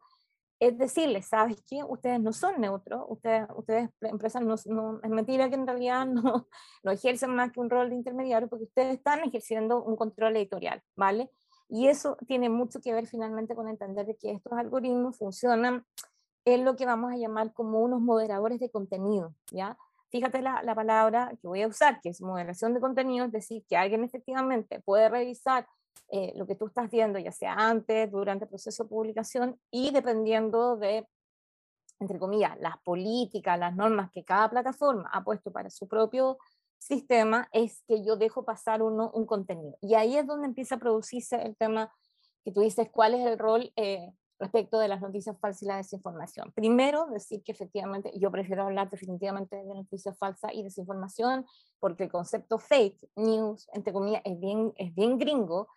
es 0.61 0.79
decirles, 0.79 1.27
¿sabes 1.27 1.61
qué? 1.69 1.83
Ustedes 1.83 2.21
no 2.21 2.33
son 2.33 2.61
neutros, 2.61 3.05
ustedes, 3.09 3.49
ustedes 3.57 3.91
empresas, 4.03 4.41
no, 4.41 4.55
no, 4.67 5.01
es 5.03 5.11
mentira 5.11 5.49
que 5.49 5.57
en 5.57 5.67
realidad 5.67 6.07
no, 6.07 6.47
no 6.85 6.91
ejercen 6.93 7.35
más 7.35 7.51
que 7.51 7.59
un 7.59 7.71
rol 7.71 7.91
de 7.91 7.97
intermediario 7.97 8.49
porque 8.49 8.67
ustedes 8.67 8.99
están 8.99 9.25
ejerciendo 9.25 9.83
un 9.83 9.97
control 9.97 10.37
editorial, 10.37 10.81
¿vale? 10.95 11.29
Y 11.69 11.89
eso 11.89 12.17
tiene 12.29 12.49
mucho 12.49 12.81
que 12.81 12.93
ver 12.93 13.09
finalmente 13.09 13.57
con 13.57 13.67
entender 13.67 14.17
que 14.17 14.31
estos 14.31 14.53
algoritmos 14.53 15.19
funcionan 15.19 15.85
en 16.47 16.65
lo 16.65 16.77
que 16.77 16.87
vamos 16.87 17.13
a 17.13 17.17
llamar 17.17 17.53
como 17.53 17.81
unos 17.81 18.01
moderadores 18.01 18.61
de 18.61 18.71
contenido, 18.71 19.35
¿ya? 19.51 19.77
Fíjate 20.11 20.41
la, 20.41 20.63
la 20.63 20.75
palabra 20.75 21.33
que 21.43 21.49
voy 21.49 21.63
a 21.63 21.69
usar, 21.69 22.01
que 22.01 22.09
es 22.09 22.23
moderación 22.23 22.73
de 22.73 22.81
contenido, 22.81 23.27
es 23.27 23.33
decir, 23.33 23.65
que 23.69 23.77
alguien 23.77 24.05
efectivamente 24.05 24.81
puede 24.81 25.09
revisar 25.09 25.67
eh, 26.09 26.33
lo 26.37 26.47
que 26.47 26.55
tú 26.55 26.67
estás 26.67 26.89
viendo, 26.89 27.19
ya 27.19 27.33
sea 27.33 27.55
antes, 27.55 28.11
durante 28.13 28.45
el 28.45 28.49
proceso 28.49 28.85
de 28.85 28.89
publicación 28.89 29.61
y 29.73 29.91
dependiendo 29.91 30.77
de, 30.77 31.05
entre 31.99 32.21
comillas, 32.21 32.57
las 32.61 32.79
políticas, 32.85 33.59
las 33.59 33.75
normas 33.75 34.13
que 34.13 34.25
cada 34.25 34.49
plataforma 34.49 35.11
ha 35.13 35.25
puesto 35.25 35.51
para 35.51 35.69
su 35.69 35.89
propio 35.89 36.39
sistema, 36.79 37.49
es 37.51 37.83
que 37.89 38.05
yo 38.05 38.17
dejo 38.17 38.45
pasar 38.45 38.83
uno, 38.83 39.11
un 39.15 39.27
contenido. 39.27 39.77
Y 39.81 39.95
ahí 39.95 40.17
es 40.17 40.27
donde 40.27 40.47
empieza 40.47 40.77
a 40.77 40.79
producirse 40.79 41.43
el 41.43 41.57
tema 41.57 41.93
que 42.45 42.53
tú 42.53 42.61
dices, 42.61 42.89
cuál 42.93 43.15
es 43.15 43.27
el 43.27 43.37
rol 43.37 43.73
eh, 43.75 44.13
respecto 44.39 44.79
de 44.79 44.89
las 44.89 45.01
noticias 45.01 45.39
falsas 45.39 45.63
y 45.63 45.67
la 45.67 45.77
desinformación. 45.77 46.53
Primero, 46.53 47.07
decir 47.07 47.43
que 47.43 47.53
efectivamente 47.53 48.13
yo 48.19 48.31
prefiero 48.31 48.65
hablar 48.65 48.91
definitivamente 48.91 49.57
de 49.57 49.75
noticias 49.75 50.17
falsas 50.19 50.53
y 50.55 50.63
desinformación, 50.63 51.47
porque 51.81 52.05
el 52.05 52.11
concepto 52.11 52.59
fake 52.59 53.11
news, 53.17 53.69
entre 53.73 53.93
comillas, 53.93 54.23
es 54.25 54.39
bien, 54.39 54.73
es 54.77 54.95
bien 54.95 55.19
gringo. 55.19 55.69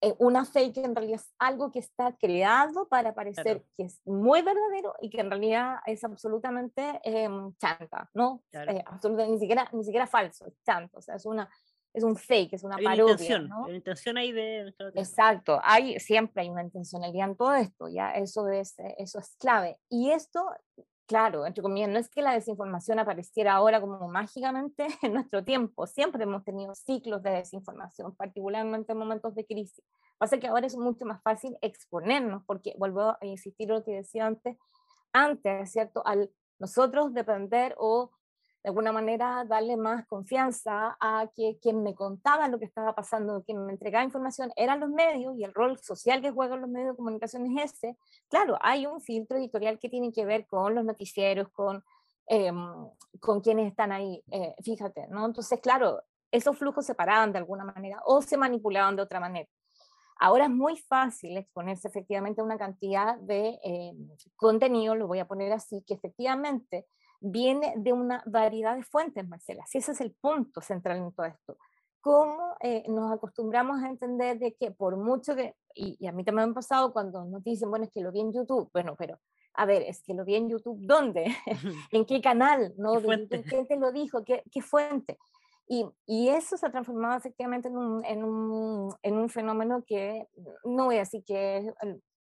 Eh, 0.00 0.14
una 0.18 0.44
fake 0.44 0.78
en 0.78 0.94
realidad 0.94 1.20
es 1.20 1.34
algo 1.38 1.72
que 1.72 1.80
está 1.80 2.16
creado 2.16 2.88
para 2.88 3.14
parecer 3.14 3.64
que 3.76 3.84
es 3.84 4.00
muy 4.06 4.42
verdadero 4.42 4.94
y 5.00 5.10
que 5.10 5.20
en 5.20 5.30
realidad 5.30 5.78
es 5.86 6.04
absolutamente 6.04 7.00
em, 7.02 7.52
chanta, 7.56 8.08
¿no? 8.14 8.42
Eh, 8.52 8.82
absolutamente, 8.86 9.32
ni, 9.32 9.38
siquiera, 9.40 9.68
ni 9.72 9.84
siquiera 9.84 10.06
falso, 10.06 10.46
es 10.46 10.62
chanta, 10.62 10.98
o 10.98 11.02
sea, 11.02 11.16
es 11.16 11.26
una 11.26 11.50
es 11.92 12.04
un 12.04 12.16
fake, 12.16 12.54
es 12.54 12.64
una 12.64 12.76
parodia. 12.76 13.04
Una 13.04 13.12
intención, 13.12 13.48
¿no? 13.48 13.64
una 13.64 13.76
intención 13.76 14.16
ahí 14.16 14.32
de... 14.32 14.74
Exacto, 14.94 15.60
hay, 15.62 15.98
siempre 15.98 16.42
hay 16.42 16.50
una 16.50 16.62
intencionalidad 16.62 17.30
en 17.30 17.36
todo 17.36 17.54
esto, 17.54 17.88
ya 17.88 18.12
eso 18.12 18.48
es, 18.48 18.78
eh, 18.78 18.94
eso 18.98 19.18
es 19.18 19.36
clave. 19.38 19.78
Y 19.88 20.10
esto, 20.10 20.44
claro, 21.06 21.46
entre 21.46 21.62
comillas, 21.62 21.88
no 21.88 21.98
es 21.98 22.08
que 22.08 22.22
la 22.22 22.32
desinformación 22.32 22.98
apareciera 22.98 23.54
ahora 23.54 23.80
como 23.80 24.08
mágicamente 24.08 24.86
en 25.02 25.14
nuestro 25.14 25.44
tiempo, 25.44 25.86
siempre 25.86 26.22
hemos 26.22 26.44
tenido 26.44 26.74
ciclos 26.74 27.22
de 27.22 27.30
desinformación, 27.30 28.14
particularmente 28.14 28.92
en 28.92 28.98
momentos 28.98 29.34
de 29.34 29.44
crisis. 29.44 29.84
Pasa 30.18 30.38
que 30.38 30.46
ahora 30.46 30.66
es 30.66 30.76
mucho 30.76 31.04
más 31.06 31.22
fácil 31.22 31.56
exponernos, 31.60 32.44
porque 32.46 32.74
vuelvo 32.78 33.00
a 33.00 33.18
insistir 33.22 33.68
lo 33.68 33.82
que 33.82 33.92
decía 33.92 34.26
antes, 34.26 34.56
antes, 35.12 35.72
¿cierto? 35.72 36.06
Al 36.06 36.30
nosotros 36.60 37.14
depender 37.14 37.74
o 37.78 38.10
de 38.62 38.68
alguna 38.68 38.92
manera 38.92 39.44
darle 39.46 39.76
más 39.76 40.06
confianza 40.06 40.96
a 41.00 41.30
que 41.34 41.58
quien 41.62 41.82
me 41.82 41.94
contaba 41.94 42.46
lo 42.48 42.58
que 42.58 42.66
estaba 42.66 42.94
pasando, 42.94 43.42
quien 43.42 43.64
me 43.64 43.72
entregaba 43.72 44.04
información, 44.04 44.52
eran 44.54 44.80
los 44.80 44.90
medios 44.90 45.34
y 45.36 45.44
el 45.44 45.54
rol 45.54 45.78
social 45.78 46.20
que 46.20 46.30
juegan 46.30 46.60
los 46.60 46.68
medios 46.68 46.90
de 46.92 46.96
comunicación 46.96 47.46
es 47.46 47.72
ese. 47.72 47.96
Claro, 48.28 48.58
hay 48.60 48.86
un 48.86 49.00
filtro 49.00 49.38
editorial 49.38 49.78
que 49.78 49.88
tiene 49.88 50.12
que 50.12 50.26
ver 50.26 50.46
con 50.46 50.74
los 50.74 50.84
noticieros, 50.84 51.48
con, 51.50 51.82
em, 52.26 52.88
con 53.18 53.40
quienes 53.40 53.66
están 53.68 53.92
ahí, 53.92 54.22
eh, 54.30 54.54
fíjate, 54.62 55.06
¿no? 55.08 55.24
Entonces, 55.24 55.58
claro, 55.60 56.02
esos 56.30 56.56
flujos 56.58 56.84
se 56.84 56.94
paraban 56.94 57.32
de 57.32 57.38
alguna 57.38 57.64
manera 57.64 58.00
o 58.04 58.20
se 58.20 58.36
manipulaban 58.36 58.94
de 58.94 59.02
otra 59.02 59.20
manera. 59.20 59.48
Ahora 60.22 60.44
es 60.44 60.50
muy 60.50 60.76
fácil 60.76 61.38
exponerse 61.38 61.88
efectivamente 61.88 62.42
a 62.42 62.44
una 62.44 62.58
cantidad 62.58 63.16
de 63.16 63.58
eh, 63.64 63.94
contenido, 64.36 64.94
lo 64.94 65.06
voy 65.06 65.18
a 65.18 65.26
poner 65.26 65.50
así, 65.50 65.82
que 65.86 65.94
efectivamente 65.94 66.86
viene 67.20 67.74
de 67.76 67.92
una 67.92 68.22
variedad 68.26 68.76
de 68.76 68.82
fuentes, 68.82 69.26
Marcela. 69.28 69.64
Si 69.66 69.78
ese 69.78 69.92
es 69.92 70.00
el 70.00 70.12
punto 70.12 70.60
central 70.60 70.98
en 70.98 71.12
todo 71.12 71.26
esto. 71.26 71.56
Cómo 72.00 72.56
eh, 72.60 72.84
nos 72.88 73.12
acostumbramos 73.12 73.82
a 73.82 73.88
entender 73.88 74.38
de 74.38 74.54
que 74.54 74.70
por 74.70 74.96
mucho 74.96 75.36
que, 75.36 75.54
y, 75.74 76.06
a 76.06 76.12
mí 76.12 76.24
también 76.24 76.48
me 76.48 76.52
ha 76.52 76.54
pasado 76.54 76.92
cuando 76.92 77.24
nos 77.26 77.44
dicen, 77.44 77.68
bueno, 77.68 77.84
es 77.84 77.92
que 77.92 78.00
lo 78.00 78.10
vi 78.10 78.20
en 78.20 78.32
YouTube, 78.32 78.70
bueno, 78.72 78.96
pero 78.98 79.18
a 79.54 79.66
ver, 79.66 79.82
es 79.82 80.02
que 80.02 80.14
lo 80.14 80.24
vi 80.24 80.36
en 80.36 80.48
YouTube, 80.48 80.78
¿dónde? 80.80 81.26
¿En 81.92 82.06
qué 82.06 82.22
canal? 82.22 82.72
¿No? 82.78 83.02
¿Qué 83.02 83.42
¿Quién 83.42 83.66
te 83.66 83.76
lo 83.76 83.92
dijo? 83.92 84.24
¿Qué, 84.24 84.42
qué 84.50 84.62
fuente? 84.62 85.18
Y, 85.68 85.86
y, 86.06 86.30
eso 86.30 86.56
se 86.56 86.66
ha 86.66 86.70
transformado 86.72 87.16
efectivamente 87.16 87.68
en 87.68 87.76
un, 87.76 88.04
en, 88.04 88.24
un, 88.24 88.92
en 89.02 89.16
un, 89.16 89.28
fenómeno 89.28 89.84
que 89.86 90.26
no 90.64 90.86
voy 90.86 90.96
a 90.96 91.00
decir 91.00 91.22
que 91.24 91.58
es 91.58 91.74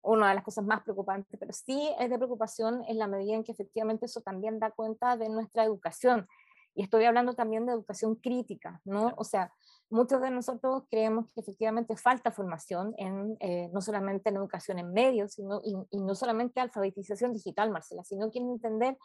una 0.02 0.28
de 0.28 0.34
las 0.34 0.44
cosas 0.44 0.64
más 0.64 0.82
preocupantes, 0.82 1.38
pero 1.38 1.52
sí 1.52 1.90
es 1.98 2.08
de 2.08 2.16
preocupación 2.16 2.82
en 2.88 2.98
la 2.98 3.06
medida 3.06 3.34
en 3.34 3.44
que 3.44 3.52
efectivamente 3.52 4.06
eso 4.06 4.20
también 4.20 4.58
da 4.58 4.70
cuenta 4.70 5.16
de 5.16 5.28
nuestra 5.28 5.64
educación. 5.64 6.26
Y 6.74 6.82
estoy 6.82 7.04
hablando 7.04 7.34
también 7.34 7.66
de 7.66 7.72
educación 7.72 8.14
crítica, 8.14 8.80
¿no? 8.84 9.12
O 9.16 9.24
sea, 9.24 9.52
muchos 9.90 10.22
de 10.22 10.30
nosotros 10.30 10.84
creemos 10.88 11.26
que 11.32 11.40
efectivamente 11.40 11.96
falta 11.96 12.30
formación, 12.30 12.94
en, 12.96 13.36
eh, 13.40 13.68
no 13.72 13.80
solamente 13.80 14.30
en 14.30 14.36
educación 14.36 14.78
en 14.78 14.92
medios, 14.92 15.32
sino, 15.32 15.60
y, 15.64 15.76
no 15.98 16.14
solamente 16.14 16.60
alfabetización 16.60 17.32
digital, 17.32 17.70
Marcela, 17.70 18.04
sino 18.04 18.30
que 18.30 18.38
entender 18.38 18.96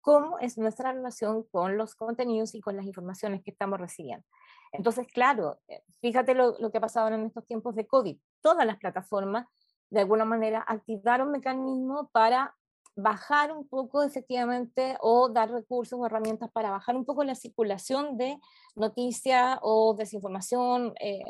cómo 0.00 0.38
es 0.38 0.56
nuestra 0.58 0.92
relación 0.92 1.42
con 1.50 1.76
los 1.76 1.96
contenidos 1.96 2.54
y 2.54 2.60
con 2.60 2.76
las 2.76 2.86
informaciones 2.86 3.42
que 3.42 3.50
estamos 3.50 3.80
recibiendo. 3.80 4.24
Entonces, 4.72 5.06
claro, 5.12 5.58
eh, 5.66 5.82
fíjate 6.00 6.34
lo, 6.34 6.56
lo 6.58 6.70
que 6.70 6.78
ha 6.78 6.82
pasado 6.82 7.08
en 7.08 7.26
estos 7.26 7.44
tiempos 7.46 7.74
de 7.74 7.86
COVID. 7.86 8.16
Todas 8.40 8.64
las 8.64 8.78
plataformas 8.78 9.46
de 9.90 10.00
alguna 10.00 10.24
manera 10.24 10.60
activar 10.66 11.22
un 11.22 11.32
mecanismo 11.32 12.08
para 12.12 12.54
bajar 12.98 13.52
un 13.52 13.66
poco 13.68 14.02
efectivamente 14.02 14.96
o 15.00 15.28
dar 15.28 15.50
recursos 15.50 15.98
o 15.98 16.04
herramientas 16.04 16.50
para 16.50 16.70
bajar 16.70 16.96
un 16.96 17.04
poco 17.04 17.22
la 17.22 17.36
circulación 17.36 18.16
de 18.16 18.38
noticias 18.74 19.58
o 19.62 19.94
desinformación 19.94 20.94
eh, 21.00 21.22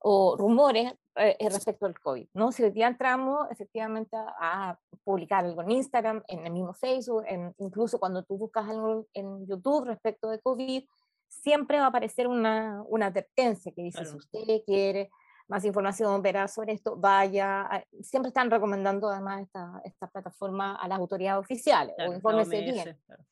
o 0.00 0.36
rumores 0.36 0.92
eh, 1.14 1.36
respecto 1.48 1.86
al 1.86 1.98
COVID. 1.98 2.26
¿no? 2.34 2.50
Si 2.50 2.64
hoy 2.64 2.70
día 2.70 2.88
entramos 2.88 3.48
efectivamente 3.50 4.16
a, 4.16 4.76
publicar 5.04 5.44
algo 5.44 5.62
en 5.62 5.72
Instagram, 5.72 6.22
en 6.28 6.46
el 6.46 6.52
mismo 6.52 6.74
Facebook, 6.74 7.24
en, 7.26 7.52
incluso 7.58 7.98
cuando 7.98 8.22
tú 8.22 8.38
buscas 8.38 8.68
algo 8.68 9.06
en 9.14 9.46
YouTube 9.46 9.86
respecto 9.86 10.28
de 10.30 10.40
COVID, 10.40 10.84
siempre 11.28 11.78
va 11.78 11.86
a 11.86 11.88
aparecer 11.88 12.28
una, 12.28 12.84
una 12.86 13.06
advertencia 13.06 13.72
que 13.72 13.82
dice 13.82 14.04
si 14.04 14.16
usted 14.16 14.62
quiere 14.64 15.10
más 15.52 15.64
información, 15.64 16.22
verá 16.22 16.48
sobre 16.48 16.72
esto, 16.72 16.96
vaya. 16.96 17.84
Siempre 18.00 18.28
están 18.28 18.50
recomendando 18.50 19.08
además 19.08 19.42
esta, 19.42 19.80
esta 19.84 20.06
plataforma 20.08 20.74
a 20.74 20.88
las 20.88 20.98
autoridades 20.98 21.40
oficiales 21.40 21.94
o 21.98 22.12
informes 22.12 22.48
bien. 22.48 22.98
Claro, 23.06 23.24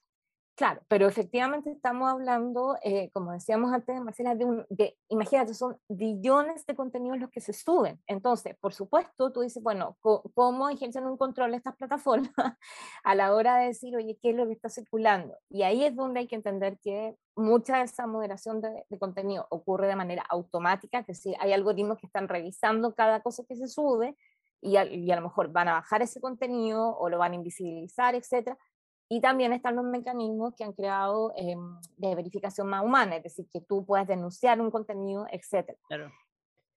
pero 0.88 1.06
efectivamente 1.06 1.70
estamos 1.70 2.10
hablando, 2.10 2.76
eh, 2.82 3.10
como 3.12 3.32
decíamos 3.32 3.72
antes, 3.72 4.00
Marcela, 4.00 4.34
de, 4.34 4.44
un, 4.44 4.66
de, 4.68 4.96
imagínate, 5.08 5.54
son 5.54 5.78
billones 5.88 6.66
de 6.66 6.74
contenidos 6.74 7.18
los 7.18 7.30
que 7.30 7.40
se 7.40 7.52
suben. 7.52 8.00
Entonces, 8.06 8.56
por 8.60 8.74
supuesto, 8.74 9.32
tú 9.32 9.40
dices, 9.40 9.62
bueno, 9.62 9.96
¿cómo 10.00 10.68
ejercen 10.68 11.06
un 11.06 11.16
control 11.16 11.54
estas 11.54 11.76
plataformas 11.76 12.32
a 13.04 13.14
la 13.14 13.34
hora 13.34 13.56
de 13.56 13.68
decir, 13.68 13.96
oye, 13.96 14.18
qué 14.20 14.30
es 14.30 14.36
lo 14.36 14.46
que 14.46 14.52
está 14.52 14.68
circulando? 14.68 15.36
Y 15.48 15.62
ahí 15.62 15.84
es 15.84 15.96
donde 15.96 16.20
hay 16.20 16.28
que 16.28 16.36
entender 16.36 16.78
que 16.82 17.16
mucha 17.36 17.78
de 17.78 17.84
esa 17.84 18.06
moderación 18.06 18.60
de, 18.60 18.84
de 18.88 18.98
contenido 18.98 19.46
ocurre 19.50 19.86
de 19.86 19.96
manera 19.96 20.24
automática, 20.28 20.98
es 20.98 21.06
decir, 21.06 21.34
hay 21.40 21.52
algoritmos 21.52 21.98
que 21.98 22.06
están 22.06 22.28
revisando 22.28 22.94
cada 22.94 23.20
cosa 23.20 23.44
que 23.48 23.56
se 23.56 23.68
sube 23.68 24.16
y 24.60 24.76
a, 24.76 24.84
y 24.84 25.10
a 25.10 25.16
lo 25.16 25.22
mejor 25.22 25.50
van 25.50 25.68
a 25.68 25.72
bajar 25.72 26.02
ese 26.02 26.20
contenido 26.20 26.96
o 26.98 27.08
lo 27.08 27.18
van 27.18 27.32
a 27.32 27.36
invisibilizar, 27.36 28.14
etcétera 28.14 28.58
y 29.12 29.20
también 29.20 29.52
están 29.52 29.74
los 29.74 29.84
mecanismos 29.84 30.54
que 30.54 30.62
han 30.62 30.72
creado 30.72 31.32
em, 31.34 31.80
de 31.96 32.14
verificación 32.14 32.68
más 32.68 32.84
humana, 32.84 33.16
es 33.16 33.24
decir, 33.24 33.48
que 33.52 33.60
tú 33.60 33.84
puedes 33.84 34.06
denunciar 34.06 34.60
un 34.60 34.70
contenido, 34.70 35.26
etc. 35.32 35.76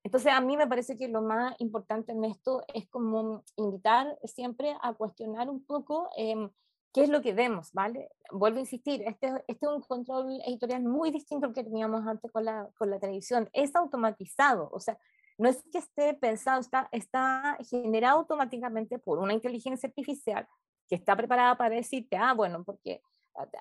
entonces, 0.04 0.34
a 0.34 0.42
mí 0.42 0.58
me 0.58 0.66
parece 0.66 0.98
que 0.98 1.08
lo 1.08 1.22
más 1.22 1.56
importante 1.60 2.12
en 2.12 2.24
esto 2.24 2.64
es 2.74 2.90
como 2.90 3.44
invitar 3.56 4.18
siempre 4.24 4.76
a 4.82 4.96
cuestionar 4.96 5.48
un 5.48 5.64
poco 5.64 6.10
em, 6.18 6.50
qué 6.92 7.04
es 7.04 7.10
lo 7.10 7.22
que 7.22 7.34
vemos, 7.34 7.72
¿vale? 7.72 8.10
Vuelvo 8.32 8.58
a 8.58 8.62
insistir, 8.62 9.04
este, 9.06 9.28
este, 9.48 9.66
es 9.68 9.72
un 9.72 9.82
control 9.82 10.42
editorial 10.48 10.82
muy 10.82 11.12
distinto 11.12 11.46
al 11.46 11.54
que 11.54 11.64
teníamos 11.64 12.06
antes 12.08 12.32
con 12.32 12.46
la, 12.46 12.68
con 12.80 12.90
la 12.90 13.00
televisión. 13.00 13.48
Es 13.54 13.76
automatizado, 13.76 14.70
o 14.72 14.80
sea, 14.80 14.98
no 15.38 15.50
es 15.50 15.64
que 15.72 15.78
esté 15.78 16.16
pensado, 16.16 16.62
está, 16.62 16.90
está 16.92 17.60
generado 17.70 18.18
automáticamente 18.20 18.98
por 18.98 19.20
una 19.20 19.34
inteligencia 19.34 19.88
artificial 19.88 20.48
que 20.88 20.96
está 20.96 21.16
preparada 21.16 21.56
para 21.58 21.76
decirte, 21.76 22.18
ah, 22.18 22.34
bueno, 22.34 22.64
porque 22.64 23.02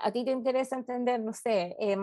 a, 0.03 0.11
ti 0.11 0.25
te 0.25 0.31
interesa 0.31 0.77
entender, 0.77 1.21
no 1.21 1.33
sé, 1.33 1.77
eh, 1.79 1.97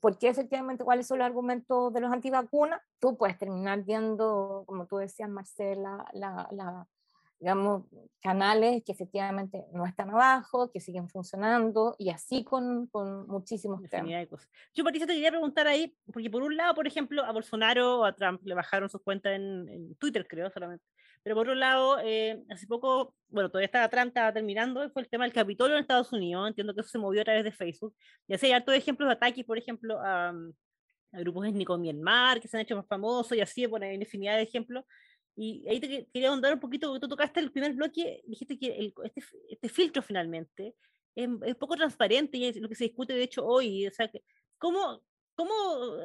por 0.00 0.18
qué 0.18 0.28
efectivamente 0.28 0.84
cuáles 0.84 1.06
son 1.06 1.18
los 1.18 1.26
argumentos 1.26 1.92
de 1.92 2.00
los 2.00 2.12
antivacunas, 2.12 2.80
tú 2.98 3.16
puedes 3.16 3.38
terminar 3.38 3.82
viendo, 3.84 4.64
como 4.66 4.86
tú 4.86 4.96
decías, 4.96 5.28
Marcela, 5.28 6.04
la, 6.12 6.48
la, 6.50 6.86
digamos, 7.42 7.86
canales 8.20 8.84
que 8.86 8.92
efectivamente 8.92 9.64
no 9.72 9.84
están 9.84 10.10
abajo, 10.10 10.70
que 10.70 10.78
siguen 10.78 11.08
funcionando, 11.08 11.96
y 11.98 12.10
así 12.10 12.44
con, 12.44 12.86
con 12.86 13.26
muchísimos 13.26 13.82
temas. 13.90 14.28
Yo, 14.72 14.84
Patricia, 14.84 15.08
te 15.08 15.14
quería 15.14 15.32
preguntar 15.32 15.66
ahí, 15.66 15.92
porque 16.12 16.30
por 16.30 16.44
un 16.44 16.56
lado, 16.56 16.72
por 16.72 16.86
ejemplo, 16.86 17.24
a 17.24 17.32
Bolsonaro 17.32 17.98
o 17.98 18.04
a 18.04 18.14
Trump 18.14 18.40
le 18.44 18.54
bajaron 18.54 18.88
sus 18.88 19.02
cuentas 19.02 19.32
en, 19.34 19.68
en 19.68 19.96
Twitter, 19.96 20.24
creo, 20.28 20.48
solamente. 20.52 20.84
Pero 21.24 21.34
por 21.34 21.48
otro 21.48 21.56
lado, 21.56 21.98
eh, 22.04 22.40
hace 22.48 22.68
poco, 22.68 23.16
bueno, 23.28 23.50
todavía 23.50 23.66
estaba 23.66 23.88
Trump, 23.88 24.08
estaba 24.08 24.32
terminando, 24.32 24.88
fue 24.90 25.02
el 25.02 25.08
tema 25.08 25.24
del 25.24 25.32
Capitolio 25.32 25.74
en 25.74 25.82
Estados 25.82 26.12
Unidos, 26.12 26.46
entiendo 26.46 26.74
que 26.74 26.80
eso 26.82 26.90
se 26.90 26.98
movió 26.98 27.22
a 27.22 27.24
través 27.24 27.42
de 27.42 27.50
Facebook, 27.50 27.92
y 28.28 28.34
así 28.34 28.46
hay 28.46 28.52
hartos 28.52 28.76
ejemplos 28.76 29.08
de 29.08 29.14
ataques, 29.14 29.44
por 29.44 29.58
ejemplo, 29.58 29.98
a, 29.98 30.28
a 30.28 31.18
grupos 31.18 31.48
étnicos 31.48 31.76
en 31.76 31.82
Myanmar, 31.82 32.40
que 32.40 32.46
se 32.46 32.56
han 32.56 32.60
hecho 32.60 32.76
más 32.76 32.86
famosos, 32.86 33.36
y 33.36 33.40
así, 33.40 33.66
bueno, 33.66 33.84
hay 33.84 33.96
infinidad 33.96 34.36
de 34.36 34.42
ejemplos, 34.42 34.84
y 35.36 35.66
ahí 35.68 35.80
te 35.80 36.06
quería 36.12 36.28
ahondar 36.28 36.52
un 36.54 36.60
poquito, 36.60 36.88
porque 36.88 37.00
tú 37.00 37.08
tocaste 37.08 37.40
el 37.40 37.50
primer 37.50 37.72
bloque, 37.72 38.22
dijiste 38.26 38.58
que 38.58 38.76
el, 38.76 38.94
este, 39.04 39.22
este, 39.48 39.68
filtro 39.68 40.02
finalmente 40.02 40.74
es, 41.14 41.28
es, 41.44 41.56
poco 41.56 41.74
transparente 41.76 42.36
y 42.38 42.44
es 42.44 42.56
lo 42.56 42.68
que 42.68 42.74
se 42.74 42.84
discute 42.84 43.14
de 43.14 43.22
hecho 43.22 43.44
hoy. 43.46 43.86
O 43.86 43.90
sea, 43.90 44.10
¿cómo, 44.58 45.02
cómo 45.34 45.52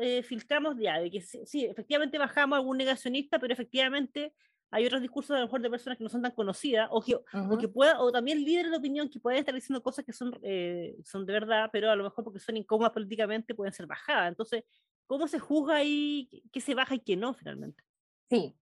eh, 0.02 0.24
filtramos 0.24 0.78
ya? 0.80 1.00
De 1.00 1.12
que 1.12 1.22
sí, 1.22 1.66
efectivamente 1.66 2.18
bajamos 2.18 2.56
a 2.56 2.60
algún 2.60 2.78
negacionista, 2.78 3.40
pero 3.40 3.54
efectivamente 3.54 4.34
hay 4.72 4.86
otros 4.86 5.02
discursos 5.02 5.32
a 5.32 5.40
lo 5.40 5.46
mejor 5.46 5.62
de 5.62 5.70
personas 5.70 5.98
que 5.98 6.04
no 6.04 6.10
son 6.10 6.22
tan 6.22 6.32
conocidas 6.32 6.90
o 6.92 7.02
que, 7.02 7.16
o 7.16 7.58
que 7.58 7.68
pueda, 7.68 8.02
o 8.02 8.12
también 8.12 8.44
líderes 8.44 8.72
de 8.72 8.78
opinión 8.78 9.10
que 9.10 9.20
pueden 9.20 9.40
estar 9.40 9.56
diciendo 9.56 9.82
cosas 9.82 10.04
que 10.04 10.12
son, 10.12 10.38
eh, 10.42 10.96
son 11.04 11.26
de 11.26 11.34
verdad, 11.34 11.70
pero 11.72 11.90
a 11.90 11.96
lo 11.96 12.04
mejor 12.04 12.24
porque 12.24 12.40
son 12.40 12.58
incómodas 12.58 12.92
políticamente 12.92 13.56
pueden 13.56 13.74
ser 13.74 13.88
bajadas. 13.88 14.30
Entonces, 14.30 14.64
¿cómo 15.06 15.28
se 15.28 15.40
juzga 15.40 15.78
ahí 15.78 16.44
qué 16.52 16.60
se 16.60 16.76
baja 16.76 16.96
y 16.96 17.00
qué 17.00 17.16
no 17.16 17.34
finalmente? 17.34 17.82
Sí, 18.30 18.54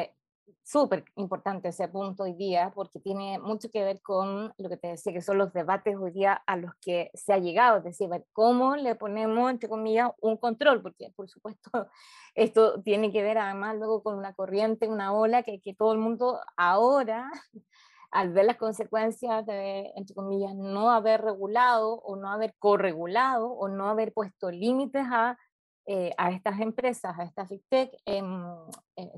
eh, 0.00 0.14
súper 0.62 1.04
importante 1.16 1.68
ese 1.68 1.88
punto 1.88 2.22
hoy 2.22 2.34
día 2.34 2.72
porque 2.74 3.00
tiene 3.00 3.38
mucho 3.38 3.68
que 3.70 3.84
ver 3.84 4.00
con 4.00 4.52
lo 4.56 4.68
que 4.68 4.76
te 4.76 4.88
decía, 4.88 5.12
que 5.12 5.20
son 5.20 5.38
los 5.38 5.52
debates 5.52 5.96
hoy 5.96 6.12
día 6.12 6.42
a 6.46 6.56
los 6.56 6.72
que 6.80 7.10
se 7.14 7.32
ha 7.32 7.38
llegado, 7.38 7.78
es 7.78 7.84
decir, 7.84 8.08
cómo 8.32 8.76
le 8.76 8.94
ponemos, 8.94 9.50
entre 9.50 9.68
comillas, 9.68 10.10
un 10.20 10.36
control, 10.36 10.82
porque 10.82 11.10
por 11.16 11.28
supuesto 11.28 11.70
esto 12.34 12.80
tiene 12.82 13.12
que 13.12 13.22
ver 13.22 13.38
además 13.38 13.76
luego 13.76 14.02
con 14.02 14.16
una 14.16 14.34
corriente, 14.34 14.88
una 14.88 15.12
ola 15.12 15.42
que, 15.42 15.60
que 15.60 15.74
todo 15.74 15.92
el 15.92 15.98
mundo 15.98 16.40
ahora, 16.56 17.30
al 18.10 18.32
ver 18.32 18.44
las 18.44 18.56
consecuencias 18.56 19.44
de, 19.46 19.90
entre 19.96 20.14
comillas, 20.14 20.54
no 20.54 20.90
haber 20.90 21.22
regulado 21.22 21.94
o 21.94 22.16
no 22.16 22.30
haber 22.30 22.54
corregulado 22.58 23.50
o 23.52 23.68
no 23.68 23.88
haber 23.88 24.12
puesto 24.12 24.50
límites 24.50 25.04
a 25.10 25.38
eh, 25.84 26.14
a 26.16 26.30
estas 26.30 26.60
empresas, 26.60 27.18
a 27.18 27.24
estas 27.24 27.48
Big 27.48 27.64
Tech, 27.68 27.90
eh, 28.06 28.22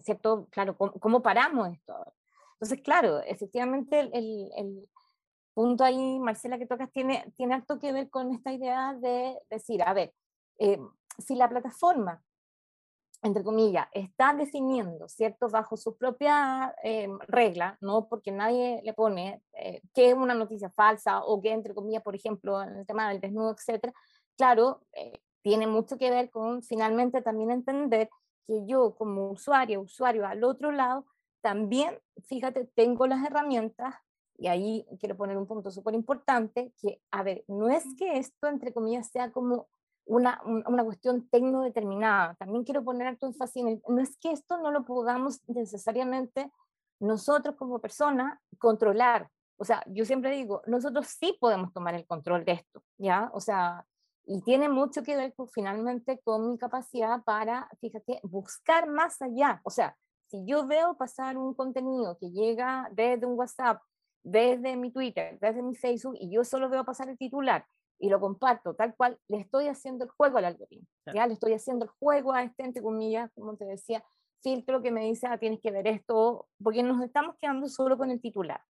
¿cierto? 0.02 0.48
Claro, 0.50 0.74
¿cómo, 0.76 1.22
paramos 1.22 1.68
esto? 1.68 1.94
Entonces, 2.54 2.80
claro, 2.82 3.20
efectivamente 3.20 4.00
el, 4.00 4.50
el, 4.56 4.88
punto 5.52 5.84
ahí, 5.84 6.18
Marcela, 6.18 6.58
que 6.58 6.66
tocas, 6.66 6.90
tiene, 6.90 7.30
tiene 7.36 7.54
harto 7.54 7.78
que 7.78 7.92
ver 7.92 8.08
con 8.10 8.32
esta 8.32 8.52
idea 8.52 8.94
de 8.94 9.38
decir, 9.50 9.82
a 9.82 9.92
ver, 9.92 10.12
eh, 10.58 10.80
si 11.18 11.36
la 11.36 11.48
plataforma, 11.48 12.24
entre 13.22 13.44
comillas, 13.44 13.86
está 13.92 14.32
definiendo, 14.32 15.06
¿cierto?, 15.08 15.48
bajo 15.48 15.76
su 15.76 15.96
propia 15.96 16.74
eh, 16.82 17.08
regla, 17.28 17.76
no 17.82 18.08
porque 18.08 18.32
nadie 18.32 18.80
le 18.82 18.94
pone 18.94 19.42
qué 19.94 20.10
es 20.10 20.14
una 20.14 20.34
noticia 20.34 20.70
falsa 20.70 21.22
o 21.22 21.40
que, 21.40 21.52
entre 21.52 21.74
comillas, 21.74 22.02
por 22.02 22.16
ejemplo, 22.16 22.62
en 22.62 22.78
el 22.78 22.86
tema 22.86 23.10
del 23.10 23.20
desnudo, 23.20 23.52
etcétera, 23.52 23.92
claro, 24.36 24.80
tiene 25.44 25.66
mucho 25.66 25.98
que 25.98 26.10
ver 26.10 26.30
con 26.30 26.62
finalmente 26.62 27.20
también 27.20 27.50
entender 27.50 28.08
que 28.46 28.64
yo 28.66 28.94
como 28.94 29.30
usuario, 29.30 29.82
usuario 29.82 30.26
al 30.26 30.42
otro 30.42 30.72
lado, 30.72 31.04
también, 31.42 32.00
fíjate, 32.26 32.64
tengo 32.74 33.06
las 33.06 33.22
herramientas 33.22 33.94
y 34.38 34.46
ahí 34.46 34.86
quiero 34.98 35.18
poner 35.18 35.36
un 35.36 35.46
punto 35.46 35.70
súper 35.70 35.94
importante, 35.94 36.72
que, 36.80 37.02
a 37.10 37.22
ver, 37.22 37.44
no 37.46 37.68
es 37.68 37.84
que 37.98 38.16
esto, 38.16 38.48
entre 38.48 38.72
comillas, 38.72 39.10
sea 39.10 39.32
como 39.32 39.68
una, 40.06 40.40
una 40.44 40.82
cuestión 40.82 41.28
tecno-determinada, 41.28 42.34
también 42.36 42.64
quiero 42.64 42.82
poner 42.82 43.06
alto 43.06 43.26
énfasis 43.26 43.66
en 43.66 43.82
no 43.86 44.00
es 44.00 44.16
que 44.16 44.32
esto 44.32 44.56
no 44.56 44.70
lo 44.70 44.86
podamos 44.86 45.42
necesariamente 45.46 46.50
nosotros 47.00 47.54
como 47.56 47.80
personas 47.80 48.38
controlar. 48.58 49.28
O 49.58 49.66
sea, 49.66 49.84
yo 49.88 50.06
siempre 50.06 50.30
digo, 50.30 50.62
nosotros 50.66 51.06
sí 51.06 51.36
podemos 51.38 51.70
tomar 51.74 51.94
el 51.94 52.06
control 52.06 52.46
de 52.46 52.52
esto, 52.52 52.82
¿ya? 52.96 53.30
O 53.34 53.40
sea, 53.40 53.86
y 54.26 54.40
tiene 54.42 54.68
mucho 54.68 55.02
que 55.02 55.16
ver 55.16 55.34
con, 55.34 55.48
finalmente 55.48 56.20
con 56.20 56.50
mi 56.50 56.58
capacidad 56.58 57.22
para, 57.24 57.68
fíjate, 57.80 58.20
buscar 58.22 58.88
más 58.88 59.20
allá. 59.20 59.60
O 59.64 59.70
sea, 59.70 59.96
si 60.28 60.44
yo 60.46 60.66
veo 60.66 60.96
pasar 60.96 61.36
un 61.36 61.54
contenido 61.54 62.16
que 62.18 62.30
llega 62.30 62.88
desde 62.92 63.26
un 63.26 63.38
WhatsApp, 63.38 63.82
desde 64.22 64.76
mi 64.76 64.90
Twitter, 64.90 65.38
desde 65.40 65.62
mi 65.62 65.74
Facebook, 65.74 66.16
y 66.18 66.30
yo 66.30 66.44
solo 66.44 66.70
veo 66.70 66.84
pasar 66.84 67.10
el 67.10 67.18
titular 67.18 67.66
y 67.98 68.08
lo 68.08 68.18
comparto 68.18 68.74
tal 68.74 68.94
cual, 68.96 69.18
le 69.28 69.38
estoy 69.38 69.68
haciendo 69.68 70.04
el 70.04 70.10
juego 70.10 70.38
al 70.38 70.46
algoritmo. 70.46 70.86
¿ya? 71.12 71.26
Le 71.26 71.34
estoy 71.34 71.52
haciendo 71.52 71.84
el 71.84 71.90
juego 71.98 72.32
a 72.32 72.42
este, 72.42 72.64
entre 72.64 72.82
comillas, 72.82 73.30
como 73.34 73.56
te 73.56 73.66
decía, 73.66 74.02
filtro 74.42 74.82
que 74.82 74.90
me 74.90 75.04
dice, 75.04 75.26
ah, 75.26 75.38
tienes 75.38 75.60
que 75.60 75.70
ver 75.70 75.86
esto, 75.86 76.46
porque 76.62 76.82
nos 76.82 77.02
estamos 77.02 77.36
quedando 77.40 77.68
solo 77.68 77.96
con 77.96 78.10
el 78.10 78.20
titular 78.20 78.60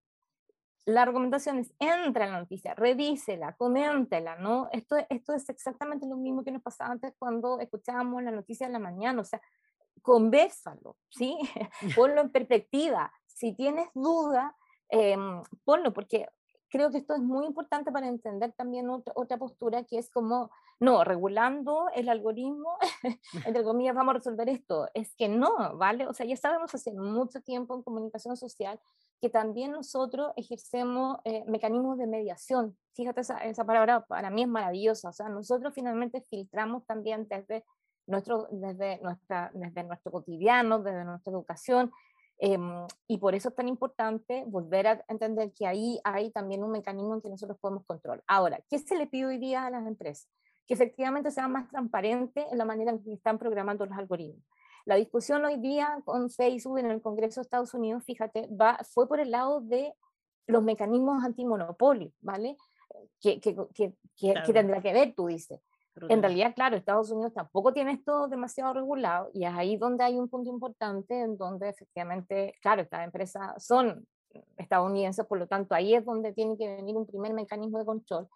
la 0.86 1.04
recomendación 1.04 1.58
es, 1.58 1.72
entra 1.78 2.26
en 2.26 2.32
la 2.32 2.40
noticia, 2.40 2.74
revísela, 2.74 3.56
coméntela, 3.56 4.36
¿no? 4.36 4.68
Esto, 4.72 4.96
esto 5.08 5.32
es 5.32 5.48
exactamente 5.48 6.06
lo 6.06 6.16
mismo 6.16 6.44
que 6.44 6.52
nos 6.52 6.62
pasaba 6.62 6.92
antes 6.92 7.14
cuando 7.18 7.58
escuchábamos 7.60 8.22
la 8.22 8.30
noticia 8.30 8.66
en 8.66 8.74
la 8.74 8.78
mañana, 8.78 9.22
o 9.22 9.24
sea, 9.24 9.40
conversalo, 10.02 10.96
¿sí? 11.08 11.38
ponlo 11.96 12.20
en 12.20 12.30
perspectiva. 12.30 13.12
Si 13.26 13.54
tienes 13.54 13.88
duda, 13.94 14.56
eh, 14.90 15.16
ponlo, 15.64 15.92
porque 15.92 16.28
creo 16.68 16.90
que 16.90 16.98
esto 16.98 17.14
es 17.14 17.20
muy 17.20 17.46
importante 17.46 17.90
para 17.90 18.08
entender 18.08 18.52
también 18.52 18.90
otra, 18.90 19.12
otra 19.16 19.38
postura 19.38 19.84
que 19.84 19.96
es 19.96 20.10
como, 20.10 20.50
no, 20.80 21.04
regulando 21.04 21.88
el 21.94 22.08
algoritmo, 22.08 22.76
entre 23.46 23.64
comillas, 23.64 23.94
vamos 23.94 24.14
a 24.14 24.18
resolver 24.18 24.48
esto. 24.48 24.88
Es 24.92 25.14
que 25.14 25.28
no, 25.28 25.76
¿vale? 25.76 26.06
O 26.06 26.12
sea, 26.12 26.26
ya 26.26 26.36
sabemos 26.36 26.74
hace 26.74 26.92
mucho 26.92 27.40
tiempo 27.40 27.74
en 27.74 27.82
comunicación 27.82 28.36
social 28.36 28.80
que 29.20 29.30
también 29.30 29.72
nosotros 29.72 30.32
ejercemos 30.36 31.18
eh, 31.24 31.44
mecanismos 31.46 31.98
de 31.98 32.06
mediación. 32.06 32.76
Fíjate, 32.94 33.22
esa, 33.22 33.38
esa 33.38 33.64
palabra 33.64 34.04
para 34.06 34.30
mí 34.30 34.42
es 34.42 34.48
maravillosa. 34.48 35.08
O 35.08 35.12
sea, 35.12 35.28
nosotros 35.28 35.72
finalmente 35.74 36.20
filtramos 36.22 36.84
también 36.86 37.26
desde 37.28 37.64
nuestro, 38.06 38.48
desde 38.50 39.00
nuestra, 39.00 39.50
desde 39.54 39.84
nuestro 39.84 40.12
cotidiano, 40.12 40.80
desde 40.80 41.04
nuestra 41.04 41.32
educación, 41.32 41.90
Em, 42.38 42.86
y 43.06 43.18
por 43.18 43.34
eso 43.34 43.48
es 43.48 43.54
tan 43.54 43.68
importante 43.68 44.44
volver 44.46 44.86
a 44.86 45.04
entender 45.08 45.52
que 45.52 45.66
ahí 45.66 46.00
hay 46.02 46.30
también 46.30 46.64
un 46.64 46.72
mecanismo 46.72 47.14
en 47.14 47.20
que 47.20 47.28
nosotros 47.28 47.58
podemos 47.60 47.84
controlar. 47.86 48.22
Ahora, 48.26 48.60
¿qué 48.68 48.78
se 48.78 48.96
le 48.96 49.06
pide 49.06 49.26
hoy 49.26 49.38
día 49.38 49.66
a 49.66 49.70
las 49.70 49.86
empresas? 49.86 50.28
Que 50.66 50.74
efectivamente 50.74 51.30
sean 51.30 51.52
más 51.52 51.68
transparentes 51.68 52.44
en 52.50 52.58
la 52.58 52.64
manera 52.64 52.90
en 52.90 53.02
que 53.02 53.12
están 53.12 53.38
programando 53.38 53.86
los 53.86 53.96
algoritmos. 53.96 54.42
La 54.84 54.96
discusión 54.96 55.44
hoy 55.44 55.56
día 55.56 56.00
con 56.04 56.30
Facebook 56.30 56.78
en 56.78 56.90
el 56.90 57.00
Congreso 57.00 57.40
de 57.40 57.44
Estados 57.44 57.72
Unidos, 57.74 58.04
fíjate, 58.04 58.48
va, 58.48 58.78
fue 58.84 59.08
por 59.08 59.20
el 59.20 59.30
lado 59.30 59.60
de 59.60 59.94
los 60.46 60.62
mecanismos 60.62 61.24
antimonopolio, 61.24 62.12
¿vale? 62.20 62.56
Que, 63.20 63.40
que, 63.40 63.56
que, 63.74 63.94
que 64.16 64.52
tendrá 64.52 64.82
que 64.82 64.92
ver, 64.92 65.14
tú 65.14 65.26
dices. 65.26 65.60
En 66.08 66.20
realidad, 66.20 66.54
claro, 66.54 66.76
Estados 66.76 67.10
Unidos 67.10 67.32
tampoco 67.32 67.72
tiene 67.72 67.92
esto 67.92 68.26
demasiado 68.26 68.74
regulado 68.74 69.30
y 69.32 69.44
es 69.44 69.52
ahí 69.54 69.76
donde 69.76 70.04
hay 70.04 70.18
un 70.18 70.28
punto 70.28 70.50
importante 70.50 71.20
en 71.20 71.36
donde 71.38 71.68
efectivamente, 71.68 72.54
claro, 72.60 72.82
estas 72.82 73.04
empresas 73.04 73.64
son 73.64 74.06
estadounidenses, 74.56 75.24
por 75.26 75.38
lo 75.38 75.46
tanto 75.46 75.74
ahí 75.74 75.94
es 75.94 76.04
donde 76.04 76.32
tiene 76.32 76.58
que 76.58 76.76
venir 76.76 76.96
un 76.96 77.06
primer 77.06 77.32
mecanismo 77.32 77.78
de 77.78 77.84
control 77.84 78.28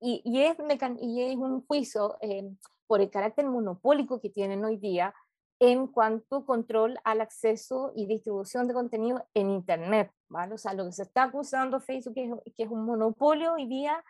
y, 0.00 0.20
y, 0.24 0.42
es, 0.42 0.56
y 1.00 1.22
es, 1.22 1.36
un 1.36 1.64
juicio 1.66 2.16
eh, 2.20 2.50
por 2.86 3.00
el 3.00 3.10
carácter 3.10 3.46
monopólico 3.46 4.20
que 4.20 4.30
tienen 4.30 4.64
hoy 4.64 4.76
día 4.76 5.14
en 5.58 5.86
cuanto 5.86 6.44
control 6.44 6.98
al 7.04 7.20
acceso 7.20 7.92
y 7.94 8.06
distribución 8.06 8.68
de 8.68 8.74
contenido 8.74 9.26
en 9.34 9.50
Internet, 9.50 10.12
¿vale? 10.28 10.54
O 10.54 10.58
sea, 10.58 10.74
lo 10.74 10.84
que 10.84 10.92
se 10.92 11.02
está 11.02 11.24
acusando 11.24 11.80
Facebook 11.80 12.14
es, 12.16 12.54
que 12.54 12.64
es 12.64 12.70
un 12.70 12.84
monopolio 12.84 13.54
hoy 13.54 13.66
día 13.66 14.04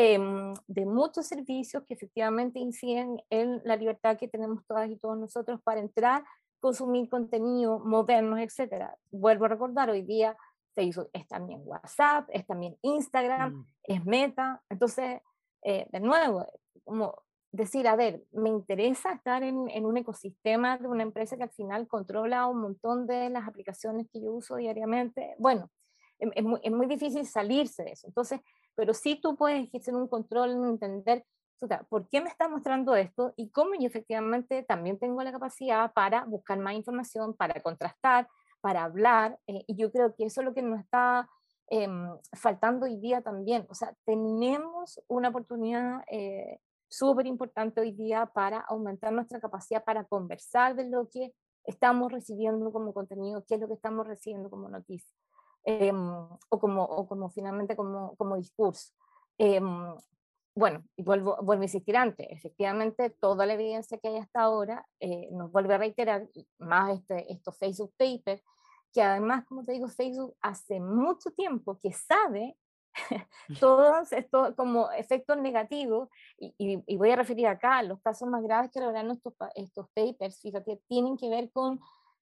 Em, 0.00 0.54
de 0.68 0.86
muchos 0.86 1.26
servicios 1.26 1.82
que 1.84 1.94
efectivamente 1.94 2.60
inciden 2.60 3.20
en 3.30 3.60
la 3.64 3.74
libertad 3.74 4.16
que 4.16 4.28
tenemos 4.28 4.64
todas 4.64 4.88
y 4.88 4.96
todos 4.96 5.18
nosotros 5.18 5.60
para 5.62 5.80
entrar 5.80 6.24
consumir 6.60 7.08
contenido 7.08 7.80
moderno, 7.80 8.38
etcétera. 8.38 8.96
Vuelvo 9.10 9.46
a 9.46 9.48
recordar, 9.48 9.90
hoy 9.90 10.02
día 10.02 10.36
Facebook 10.76 11.10
es 11.12 11.26
también 11.26 11.62
WhatsApp, 11.64 12.28
es 12.32 12.46
también 12.46 12.76
Instagram, 12.82 13.54
mm. 13.54 13.66
es 13.84 14.04
Meta. 14.04 14.62
Entonces, 14.68 15.20
eh, 15.62 15.88
de 15.90 16.00
nuevo, 16.00 16.46
como 16.84 17.16
decir, 17.52 17.88
a 17.88 17.96
ver, 17.96 18.22
me 18.32 18.50
interesa 18.50 19.12
estar 19.12 19.42
en, 19.42 19.68
en, 19.70 19.86
un 19.86 19.96
ecosistema 19.96 20.78
de 20.78 20.88
una 20.88 21.02
empresa 21.02 21.36
que 21.36 21.44
al 21.44 21.50
final 21.50 21.88
controla 21.88 22.46
un 22.46 22.60
montón 22.60 23.06
de 23.06 23.30
las 23.30 23.48
aplicaciones 23.48 24.06
que 24.12 24.20
yo 24.20 24.32
uso 24.32 24.56
diariamente. 24.56 25.34
Bueno, 25.38 25.70
es, 26.18 26.30
es, 26.34 26.44
muy, 26.44 26.60
es 26.62 26.72
muy, 26.72 26.86
difícil 26.86 27.26
salirse 27.26 27.84
de 27.84 27.92
eso. 27.92 28.06
Entonces, 28.06 28.40
pero 28.74 28.92
sí 28.94 29.18
tú 29.20 29.36
puedes 29.36 29.64
ejercer 29.64 29.94
un 29.94 30.08
control, 30.08 30.50
entender 30.68 31.24
¿por 31.88 32.08
qué 32.08 32.20
me 32.20 32.28
está 32.28 32.48
mostrando 32.48 32.94
esto? 32.94 33.32
Y 33.36 33.50
cómo 33.50 33.72
yo 33.78 33.86
efectivamente 33.86 34.62
también 34.62 34.98
tengo 34.98 35.22
la 35.22 35.32
capacidad 35.32 35.92
para 35.92 36.24
buscar 36.24 36.58
más 36.58 36.74
información, 36.74 37.34
para 37.34 37.60
contrastar, 37.60 38.28
para 38.60 38.84
hablar. 38.84 39.38
Eh, 39.46 39.64
y 39.66 39.76
yo 39.76 39.90
creo 39.90 40.14
que 40.14 40.26
eso 40.26 40.40
es 40.40 40.44
lo 40.44 40.54
que 40.54 40.62
nos 40.62 40.80
está 40.80 41.28
em, 41.68 42.08
faltando 42.32 42.86
hoy 42.86 42.96
día 42.98 43.22
también. 43.22 43.66
O 43.68 43.74
sea, 43.74 43.94
tenemos 44.04 45.00
una 45.08 45.30
oportunidad 45.30 46.02
eh, 46.10 46.60
súper 46.88 47.26
importante 47.26 47.80
hoy 47.80 47.92
día 47.92 48.26
para 48.26 48.60
aumentar 48.60 49.12
nuestra 49.12 49.40
capacidad 49.40 49.84
para 49.84 50.04
conversar 50.04 50.74
de 50.74 50.88
lo 50.88 51.08
que 51.08 51.32
estamos 51.64 52.10
recibiendo 52.10 52.72
como 52.72 52.94
contenido, 52.94 53.44
qué 53.46 53.56
es 53.56 53.60
lo 53.60 53.68
que 53.68 53.74
estamos 53.74 54.06
recibiendo 54.06 54.48
como 54.50 54.68
noticia, 54.68 55.14
em, 55.64 55.98
o, 56.48 56.58
como, 56.58 56.82
o 56.82 57.06
como 57.06 57.28
finalmente 57.30 57.76
como, 57.76 58.16
como 58.16 58.36
discurso. 58.36 58.92
Em, 59.36 59.94
bueno, 60.54 60.82
y 60.96 61.02
vuelvo, 61.04 61.36
vuelvo 61.42 61.62
a 61.62 61.66
insistir 61.66 61.96
antes, 61.96 62.26
efectivamente 62.30 63.10
toda 63.10 63.46
la 63.46 63.54
evidencia 63.54 63.98
que 63.98 64.08
hay 64.08 64.16
hasta 64.16 64.40
ahora 64.40 64.84
eh, 64.98 65.28
nos 65.30 65.52
vuelve 65.52 65.74
a 65.74 65.78
reiterar, 65.78 66.28
más 66.58 66.98
este, 66.98 67.32
estos 67.32 67.56
Facebook 67.58 67.92
Papers, 67.96 68.42
que 68.92 69.02
además, 69.02 69.44
como 69.46 69.62
te 69.62 69.72
digo, 69.72 69.88
Facebook 69.88 70.34
hace 70.40 70.80
mucho 70.80 71.30
tiempo 71.30 71.78
que 71.80 71.92
sabe 71.92 72.56
todos 73.60 74.12
estos 74.12 74.54
como 74.54 74.90
efectos 74.92 75.38
negativos, 75.38 76.08
y, 76.38 76.54
y, 76.58 76.96
voy 76.96 77.10
a 77.10 77.16
referir 77.16 77.46
acá, 77.46 77.82
los 77.82 78.00
casos 78.00 78.28
más 78.28 78.42
graves 78.42 78.70
que 78.70 78.80
lograron 78.80 79.10
estos, 79.12 79.34
estos 79.54 79.86
papers, 79.94 80.40
fíjate, 80.40 80.80
tienen 80.88 81.16
que 81.16 81.28
ver 81.28 81.50
con 81.50 81.80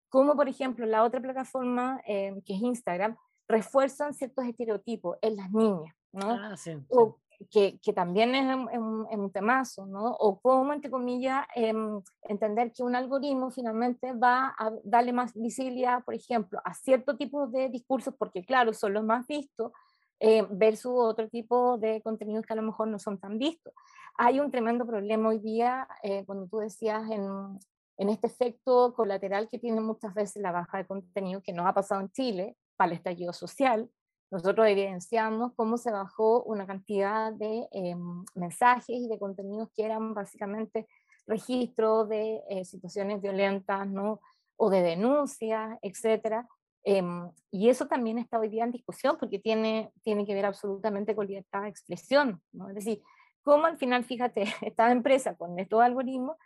cómo, 0.09 0.37
por 0.37 0.49
ejemplo, 0.49 0.87
la 0.87 1.05
otra 1.05 1.21
plataforma, 1.21 2.01
eh, 2.07 2.41
que 2.45 2.55
es 2.55 2.63
Instagram, 2.63 3.17
refuerzan 3.49 4.15
ciertos 4.15 4.45
estereotipos 4.47 5.19
en 5.23 5.37
las 5.37 5.51
niñas, 5.51 5.95
¿no? 6.13 6.31
Ah, 6.31 6.57
sí, 6.57 6.77
o, 6.89 7.19
que, 7.51 7.79
que, 7.83 7.93
también 7.93 8.35
es 8.35 8.55
un, 8.55 9.07
un, 9.11 9.31
temazo, 9.31 9.87
¿no? 9.87 10.13
O 10.13 10.41
cómo, 10.41 10.73
entre 10.73 10.91
comillas, 10.91 11.47
eh, 11.55 11.75
entender 12.23 12.73
que 12.73 12.83
un 12.83 12.97
algoritmo 12.97 13.51
finalmente 13.51 14.13
va 14.13 14.55
a 14.59 14.73
darle 14.85 15.13
más 15.13 15.35
visibilidad, 15.35 16.05
por 16.05 16.15
ejemplo, 16.15 16.61
a 16.65 16.75
cierto 16.75 17.17
tipo 17.17 17.47
de 17.47 17.69
discursos, 17.69 18.15
porque 18.19 18.45
claro, 18.45 18.73
son 18.73 18.95
los 18.95 19.05
más 19.05 19.27
vistos, 19.27 19.73
eh, 20.21 20.47
versus 20.51 20.93
otro 20.95 21.29
tipo 21.29 21.79
de 21.79 22.01
contenidos 22.03 22.45
que 22.47 22.53
a 22.53 22.57
lo 22.57 22.63
mejor 22.63 22.89
no 22.89 22.99
son 22.99 23.19
tan 23.19 23.39
vistos. 23.39 23.73
Hay 24.17 24.41
un 24.41 24.51
tremendo 24.51 24.87
problema 24.87 25.29
hoy 25.29 25.39
día, 25.39 25.87
eh, 26.03 26.25
cuando 26.25 26.47
tú 26.47 26.59
decías 26.59 27.11
en, 27.11 27.59
en 27.99 28.09
este 28.09 28.27
efecto 28.27 28.95
colateral 28.95 29.49
que 29.49 29.59
tiene 29.59 29.81
muchas 29.81 30.15
veces 30.15 30.43
la 30.43 30.53
baja 30.53 30.79
de 30.79 30.87
contenido, 30.87 31.43
que 31.43 31.53
nos 31.53 31.67
ha 31.67 31.75
pasado 31.75 32.01
en 32.01 32.11
Chile 32.11 32.57
para 32.77 32.93
el 32.93 32.97
estallido 32.97 33.33
social, 33.33 33.91
nosotros 34.31 34.67
evidenciamos 34.67 35.53
cómo 35.55 35.79
se 35.79 35.93
bajó 35.93 36.43
una 36.45 36.67
cantidad 36.67 37.33
de 37.33 37.69
em, 37.71 38.25
mensajes 38.35 38.89
y 38.89 39.09
de 39.09 39.19
contenidos 39.19 39.69
que 39.75 39.85
eran 39.85 40.15
básicamente 40.15 40.89
registros 41.27 42.09
de 42.09 42.43
eh, 42.49 42.65
situaciones 42.65 43.21
violentas, 43.21 43.87
¿no? 43.89 44.21
O 44.57 44.71
de 44.71 44.83
denuncias, 44.83 45.79
etcétera. 45.83 46.49
Em, 46.89 47.33
y 47.51 47.69
eso 47.69 47.89
también 47.89 48.17
está 48.17 48.39
hoy 48.39 48.49
día 48.49 48.63
en 48.63 48.71
discusión 48.71 49.17
porque 49.19 49.41
tiene, 49.41 49.91
tiene 50.05 50.25
que 50.25 50.35
ver 50.35 50.47
absolutamente 50.47 51.17
con 51.17 51.27
libertad 51.27 51.63
de 51.63 51.69
expresión, 51.69 52.41
¿no? 52.53 52.69
Es 52.69 52.77
decir, 52.77 53.03
cómo 53.43 53.67
al 53.67 53.77
final, 53.77 54.05
fíjate, 54.05 54.45
esta 54.63 54.93
empresa 54.93 55.35
con 55.35 55.59
estos 55.59 55.83
algoritmos 55.83 56.37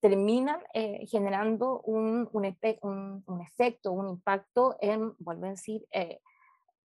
terminan 0.00 0.60
eh, 0.72 1.04
generando 1.08 1.80
un, 1.80 2.28
un, 2.32 3.24
un, 3.26 3.40
efecto, 3.40 3.90
un 3.90 4.08
impacto 4.08 4.76
en, 4.80 5.14
vuelvo 5.18 5.46
a 5.46 5.50
decir, 5.50 5.84
eh, 5.90 6.20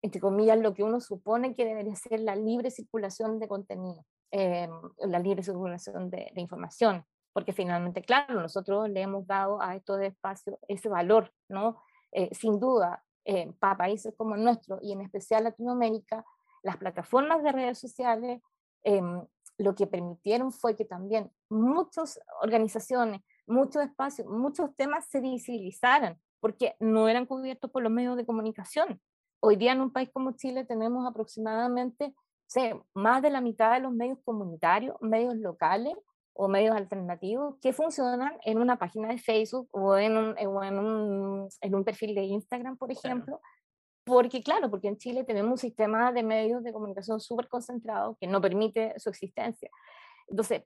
entre 0.01 0.19
comillas, 0.19 0.57
lo 0.57 0.73
que 0.73 0.81
uno 0.81 0.99
supone 0.99 1.53
que 1.53 1.65
debería 1.65 1.95
ser 1.95 2.19
la 2.19 2.35
libre 2.35 2.71
circulación 2.71 3.39
de 3.39 3.47
contenido, 3.47 4.03
eh, 4.31 4.67
la 4.97 5.19
libre 5.19 5.43
circulación 5.43 6.09
de, 6.09 6.31
información, 6.37 7.05
porque 7.31 7.53
finalmente, 7.53 8.01
claro, 8.01 8.41
nosotros 8.41 8.89
le 8.89 9.01
hemos 9.01 9.27
dado 9.27 9.61
a 9.61 9.75
estos 9.75 10.01
espacios 10.01 10.57
ese 10.67 10.89
valor, 10.89 11.31
¿no? 11.47 11.77
Eh, 12.13 12.29
sin 12.33 12.59
duda, 12.59 13.03
eh, 13.25 13.51
para 13.59 13.77
países 13.77 14.13
como 14.15 14.35
el 14.35 14.43
nuestro 14.43 14.79
y 14.81 14.91
en 14.91 15.01
especial 15.01 15.43
Latinoamérica, 15.43 16.25
las 16.61 16.77
plataformas 16.77 17.43
de 17.43 17.51
redes 17.51 17.79
sociales 17.79 18.41
em, 18.83 19.25
lo 19.57 19.75
que 19.75 19.87
permitieron 19.87 20.51
fue 20.51 20.75
que 20.75 20.85
también 20.85 21.31
muchas 21.49 22.19
organizaciones, 22.41 23.21
muchos 23.47 23.83
espacios, 23.83 24.27
muchos 24.27 24.75
temas 24.75 25.07
se 25.09 25.21
visibilizaran, 25.21 26.19
porque 26.39 26.75
no 26.79 27.07
eran 27.07 27.25
cubiertos 27.25 27.71
por 27.71 27.83
los 27.83 27.91
medios 27.91 28.17
de 28.17 28.25
comunicación. 28.25 29.01
Hoy 29.39 29.55
día 29.55 29.71
en 29.71 29.81
un 29.81 29.91
país 29.91 30.09
como 30.11 30.33
Chile 30.33 30.65
tenemos 30.65 31.07
aproximadamente 31.07 32.13
sé, 32.53 32.79
más 32.93 33.21
de 33.21 33.31
la 33.31 33.41
mitad 33.41 33.73
de 33.73 33.79
los 33.79 33.91
medios 33.91 34.19
comunitarios, 34.23 34.95
medios 35.01 35.35
locales 35.35 35.95
o 36.33 36.47
medios 36.47 36.75
alternativos 36.75 37.55
que 37.61 37.73
funcionan 37.73 38.37
en 38.43 38.57
una 38.59 38.77
página 38.77 39.09
de 39.09 39.17
Facebook 39.17 39.69
o 39.71 39.97
en 39.97 40.17
un, 40.17 40.35
o 40.47 40.63
en 40.63 40.79
un, 40.79 41.49
en 41.61 41.75
un 41.75 41.83
perfil 41.83 42.15
de 42.15 42.23
Instagram, 42.23 42.77
por 42.77 42.91
ejemplo. 42.91 43.39
Porque, 44.03 44.43
claro, 44.43 44.69
porque 44.69 44.89
en 44.89 44.97
Chile 44.97 45.23
tenemos 45.23 45.51
un 45.51 45.57
sistema 45.57 46.11
de 46.11 46.23
medios 46.23 46.63
de 46.63 46.73
comunicación 46.73 47.19
súper 47.19 47.47
concentrado 47.47 48.17
que 48.19 48.27
no 48.27 48.41
permite 48.41 48.99
su 48.99 49.09
existencia. 49.09 49.69
Entonces, 50.27 50.63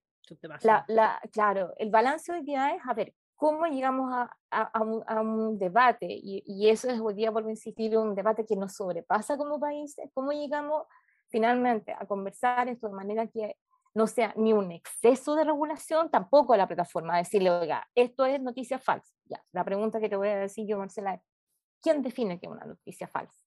la, 0.64 0.84
la, 0.88 1.22
claro, 1.32 1.74
el 1.78 1.90
balance 1.92 2.32
hoy 2.32 2.44
día 2.44 2.76
es, 2.76 2.82
a 2.88 2.94
ver, 2.94 3.14
cómo 3.36 3.68
llegamos 3.68 4.12
a, 4.12 4.36
a, 4.50 4.82
un, 5.22 5.60
debate, 5.60 6.08
y, 6.10 6.44
y, 6.46 6.70
eso 6.70 6.90
es 6.90 7.00
hoy 7.00 7.14
día, 7.14 7.30
vuelvo 7.30 7.50
a 7.50 7.52
insistir, 7.52 7.96
un 7.98 8.16
debate 8.16 8.46
que 8.46 8.56
nos 8.56 8.74
sobrepasa 8.74 9.38
como 9.38 9.60
país, 9.60 9.96
cómo 10.14 10.32
llegamos 10.32 10.88
finalmente 11.30 11.94
a 11.94 12.06
conversar 12.06 12.68
esto 12.68 12.88
de 12.88 12.94
manera 12.94 13.28
que 13.28 13.56
no 13.98 14.08
sea 14.08 14.34
ni 14.38 14.54
un 14.54 14.72
exceso 14.72 15.36
de 15.36 15.44
regulación, 15.44 16.12
tampoco 16.12 16.54
a 16.54 16.58
la 16.58 16.68
plataforma, 16.68 17.18
decirle, 17.18 17.50
oiga, 17.50 17.90
esto 17.96 18.26
es 18.26 18.40
noticia 18.40 18.78
falsa. 18.78 19.12
Ya, 19.26 19.44
la 19.52 19.64
pregunta 19.64 20.00
que 20.00 20.08
te 20.08 20.16
voy 20.16 20.30
a 20.30 20.38
decir 20.38 20.68
yo, 20.68 20.78
Marcela, 20.78 21.16
es, 21.16 21.22
¿quién 21.82 22.02
define 22.02 22.40
que 22.40 22.46
es 22.46 22.52
una 22.52 22.66
noticia 22.66 23.08
falsa? 23.08 23.42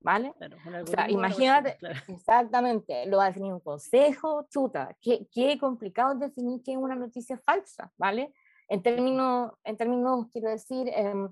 ¿Vale? 0.00 0.34
o 0.82 0.86
sea, 0.86 1.08
imagínate, 1.08 1.78
exactamente, 2.08 3.06
lo 3.06 3.18
va 3.18 3.26
a 3.26 3.28
definir 3.28 3.52
un 3.52 3.60
consejo, 3.60 4.48
chuta, 4.50 4.96
qué, 5.00 5.28
qué 5.30 5.56
complicado 5.60 6.16
definir 6.16 6.60
qué 6.64 6.72
es 6.72 6.78
una 6.78 6.96
noticia 6.96 7.38
falsa, 7.38 7.92
¿vale? 7.96 8.34
en 8.72 8.82
términos, 8.82 9.52
en 9.64 9.76
términos 9.76 10.26
quiero 10.32 10.48
decir, 10.48 10.88
eh, 10.88 11.28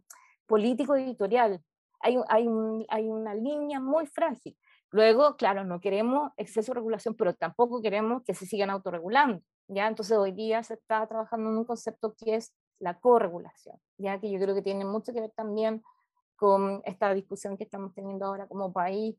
político-editorial. 0.47 1.61
Hay, 2.01 2.17
hay, 2.29 2.47
hay 2.89 3.09
una 3.09 3.35
línea 3.35 3.81
muy 3.81 4.07
frágil. 4.07 4.57
Luego, 4.91 5.37
claro, 5.37 5.65
no 5.65 5.81
queremos 5.81 6.33
exceso 6.37 6.73
de 6.73 6.77
regulación, 6.77 7.15
pero 7.15 7.35
tampoco 7.35 7.81
queremos 7.81 8.23
que 8.25 8.35
se 8.35 8.47
sigan 8.47 8.71
autorregulando. 8.71 9.43
¿ya? 9.69 9.87
Entonces, 9.87 10.19
hoy 10.19 10.33
día 10.33 10.63
se 10.63 10.75
está 10.75 11.07
trabajando 11.07 11.51
en 11.51 11.59
un 11.59 11.65
concepto 11.65 12.15
que 12.19 12.35
es 12.35 12.53
la 12.81 12.99
corregulación, 12.99 13.77
ya 13.99 14.19
que 14.19 14.31
yo 14.31 14.41
creo 14.41 14.55
que 14.55 14.63
tiene 14.63 14.85
mucho 14.85 15.13
que 15.13 15.21
ver 15.21 15.33
también 15.37 15.83
con 16.37 16.81
esta 16.85 17.13
discusión 17.15 17.57
que 17.57 17.65
estamos 17.65 17.95
teniendo 17.95 18.25
ahora 18.25 18.49
como 18.49 18.73
país, 18.73 19.17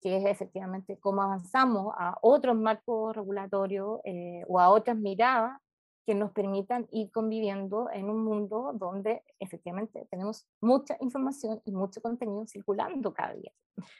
que 0.00 0.16
es 0.16 0.24
efectivamente 0.24 0.98
cómo 0.98 1.22
avanzamos 1.22 1.92
a 1.98 2.16
otros 2.22 2.56
marcos 2.56 3.14
regulatorios 3.14 4.00
eh, 4.04 4.44
o 4.48 4.58
a 4.58 4.70
otras 4.70 4.96
miradas 4.96 5.60
que 6.10 6.14
nos 6.16 6.32
permitan 6.32 6.88
ir 6.90 7.08
conviviendo 7.12 7.88
en 7.92 8.10
un 8.10 8.24
mundo 8.24 8.72
donde 8.74 9.22
efectivamente 9.38 10.08
tenemos 10.10 10.44
mucha 10.60 10.96
información 11.00 11.62
y 11.64 11.70
mucho 11.70 12.02
contenido 12.02 12.44
circulando 12.48 13.14
cada 13.14 13.34
día. 13.34 13.52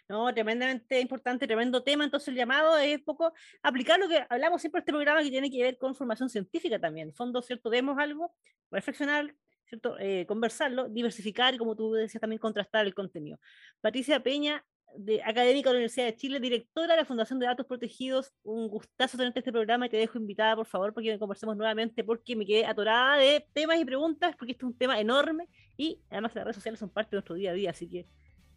No, 0.08 0.34
tremendamente 0.34 1.00
importante, 1.00 1.46
tremendo 1.46 1.84
tema. 1.84 2.02
Entonces 2.02 2.26
el 2.26 2.34
llamado 2.34 2.76
es 2.78 2.98
un 2.98 3.04
poco 3.04 3.32
aplicar 3.62 4.00
lo 4.00 4.08
que 4.08 4.26
hablamos 4.28 4.60
siempre 4.60 4.80
en 4.80 4.82
este 4.82 4.92
programa 4.92 5.22
que 5.22 5.30
tiene 5.30 5.52
que 5.52 5.62
ver 5.62 5.78
con 5.78 5.94
formación 5.94 6.28
científica 6.28 6.80
también. 6.80 7.10
En 7.10 7.14
fondo, 7.14 7.42
¿cierto? 7.42 7.70
Vemos 7.70 7.96
algo, 7.96 8.34
reflexionar, 8.72 9.32
¿cierto? 9.66 9.96
Eh, 10.00 10.26
conversarlo, 10.26 10.88
diversificar 10.88 11.54
y 11.54 11.58
como 11.58 11.76
tú 11.76 11.92
decías 11.92 12.20
también 12.20 12.40
contrastar 12.40 12.86
el 12.86 12.94
contenido. 12.96 13.38
Patricia 13.80 14.20
Peña, 14.20 14.64
de, 14.96 15.22
académica 15.22 15.70
de 15.70 15.74
la 15.74 15.78
Universidad 15.78 16.06
de 16.06 16.16
Chile, 16.16 16.40
directora 16.40 16.94
de 16.94 17.00
la 17.00 17.04
Fundación 17.04 17.38
de 17.38 17.46
Datos 17.46 17.66
Protegidos. 17.66 18.32
Un 18.42 18.68
gustazo 18.68 19.16
tenerte 19.16 19.40
este 19.40 19.52
programa 19.52 19.86
y 19.86 19.90
te 19.90 19.96
dejo 19.96 20.18
invitada, 20.18 20.56
por 20.56 20.66
favor, 20.66 20.92
porque 20.92 21.18
conversemos 21.18 21.56
nuevamente, 21.56 22.04
porque 22.04 22.36
me 22.36 22.46
quedé 22.46 22.66
atorada 22.66 23.16
de 23.16 23.46
temas 23.52 23.78
y 23.78 23.84
preguntas, 23.84 24.34
porque 24.36 24.52
este 24.52 24.64
es 24.64 24.70
un 24.70 24.76
tema 24.76 25.00
enorme 25.00 25.48
y 25.76 26.00
además 26.10 26.34
las 26.34 26.44
redes 26.44 26.56
sociales 26.56 26.78
son 26.78 26.90
parte 26.90 27.10
de 27.10 27.16
nuestro 27.16 27.34
día 27.34 27.50
a 27.50 27.54
día, 27.54 27.70
así 27.70 27.88
que 27.88 28.06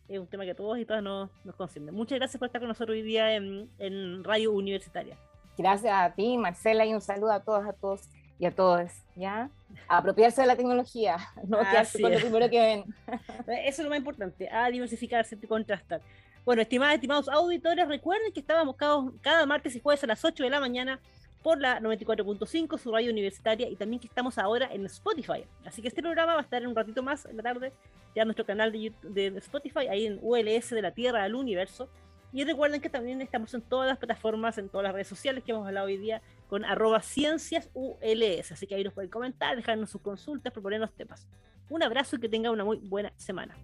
es 0.08 0.20
un 0.20 0.28
tema 0.28 0.46
que 0.46 0.56
todos 0.56 0.78
y 0.78 0.86
todas 0.86 1.02
nos, 1.02 1.30
nos 1.46 1.56
concienden. 1.56 1.96
Muchas 1.96 2.20
gracias 2.20 2.38
por 2.38 2.48
estar 2.48 2.62
con 2.62 2.68
nosotros 2.68 2.96
hoy 2.96 3.02
día 3.02 3.36
en, 3.36 3.70
en 3.80 4.24
Radio 4.24 4.52
Universitaria. 4.52 5.18
Gracias 5.58 5.94
a 5.94 6.14
ti, 6.14 6.38
Marcela, 6.38 6.86
y 6.86 6.94
un 6.94 7.02
saludo 7.02 7.32
a 7.32 7.44
todos, 7.44 7.66
a 7.66 7.74
todos 7.74 8.10
y 8.44 8.46
a 8.46 8.54
todos, 8.54 8.92
¿ya? 9.16 9.50
A 9.88 9.98
apropiarse 9.98 10.42
de 10.42 10.48
la 10.48 10.58
tecnología, 10.58 11.18
no 11.48 11.60
quedarse 11.60 12.02
con 12.02 12.12
lo 12.12 12.20
primero 12.20 12.50
que 12.50 12.60
ven. 12.60 12.96
Eso 13.66 13.82
es 13.82 13.84
lo 13.86 13.90
más 13.90 14.00
importante, 14.00 14.50
a 14.50 14.70
diversificarse 14.70 15.38
y 15.42 15.48
contrastar. 15.48 16.02
Bueno, 16.44 16.62
estimadas, 16.62 16.96
estimados 16.96 17.30
auditores, 17.30 17.88
recuerden 17.88 18.34
que 18.34 18.42
estábamos 18.42 18.76
cada, 18.76 19.02
cada 19.22 19.46
martes 19.46 19.78
y 19.78 19.80
jueves 19.80 20.04
a 20.04 20.08
las 20.08 20.26
8 20.26 20.44
de 20.44 20.50
la 20.50 20.60
mañana 20.60 21.00
por 21.42 21.62
la 21.62 21.80
94.5, 21.80 22.78
su 22.78 22.92
radio 22.92 23.12
universitaria, 23.12 23.70
y 23.70 23.78
también 23.78 24.02
que 24.02 24.08
estamos 24.08 24.38
ahora 24.38 24.68
en 24.70 24.86
Spotify. 24.86 25.46
Así 25.66 25.82
que 25.82 25.88
este 25.88 26.02
programa 26.02 26.34
va 26.34 26.40
a 26.40 26.44
estar 26.44 26.62
en 26.62 26.68
un 26.68 26.76
ratito 26.76 27.02
más 27.02 27.26
en 27.26 27.38
la 27.38 27.44
tarde, 27.44 27.72
ya 28.14 28.24
en 28.24 28.28
nuestro 28.28 28.46
canal 28.46 28.74
de, 28.74 28.92
de 29.04 29.28
Spotify, 29.38 29.88
ahí 29.90 30.06
en 30.06 30.20
ULS 30.22 30.70
de 30.70 30.82
la 30.82 30.92
Tierra 30.92 31.24
al 31.24 31.36
Universo. 31.36 31.88
Y 32.34 32.44
recuerden 32.46 32.82
que 32.82 32.90
también 32.90 33.22
estamos 33.22 33.54
en 33.54 33.62
todas 33.62 33.88
las 33.88 34.00
plataformas, 34.00 34.58
en 34.58 34.68
todas 34.68 34.86
las 34.86 34.94
redes 34.94 35.08
sociales 35.08 35.44
que 35.44 35.52
hemos 35.52 35.68
hablado 35.68 35.86
hoy 35.86 35.98
día 35.98 36.20
con 36.50 36.66
arroba 36.66 37.00
ciencias 37.04 37.70
ULS. 37.76 38.52
Así 38.52 38.66
que 38.66 38.74
ahí 38.74 38.84
nos 38.84 38.94
pueden 38.94 39.12
comentar, 39.12 39.56
dejarnos 39.56 39.92
sus 39.92 40.02
consultas, 40.02 40.52
proponernos 40.52 40.92
temas. 40.94 41.28
Un 41.70 41.84
abrazo 41.84 42.16
y 42.16 42.20
que 42.20 42.30
tengan 42.30 42.52
una 42.52 42.66
muy 42.66 42.78
buena 42.78 43.14
semana. 43.18 43.56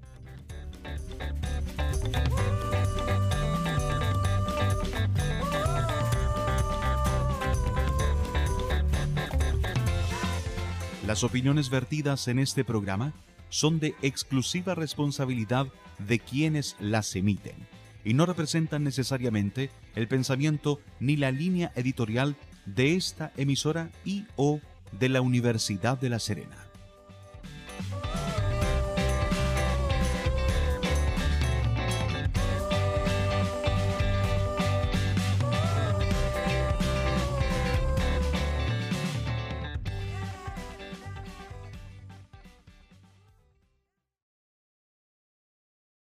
Las 11.07 11.23
opiniones 11.23 11.71
vertidas 11.71 12.27
en 12.27 12.37
este 12.37 12.63
programa 12.63 13.13
son 13.49 13.79
de 13.79 13.95
exclusiva 14.03 14.75
responsabilidad 14.75 15.65
de 15.97 16.19
quienes 16.19 16.75
las 16.79 17.15
emiten 17.15 17.55
y 18.03 18.13
no 18.13 18.25
representan 18.25 18.83
necesariamente 18.83 19.69
el 19.95 20.07
pensamiento 20.07 20.79
ni 20.99 21.17
la 21.17 21.31
línea 21.31 21.71
editorial 21.75 22.35
de 22.65 22.95
esta 22.95 23.31
emisora 23.37 23.89
y 24.05 24.25
o 24.35 24.59
de 24.91 25.09
la 25.09 25.21
Universidad 25.21 25.99
de 25.99 26.09
La 26.09 26.19
Serena. 26.19 26.68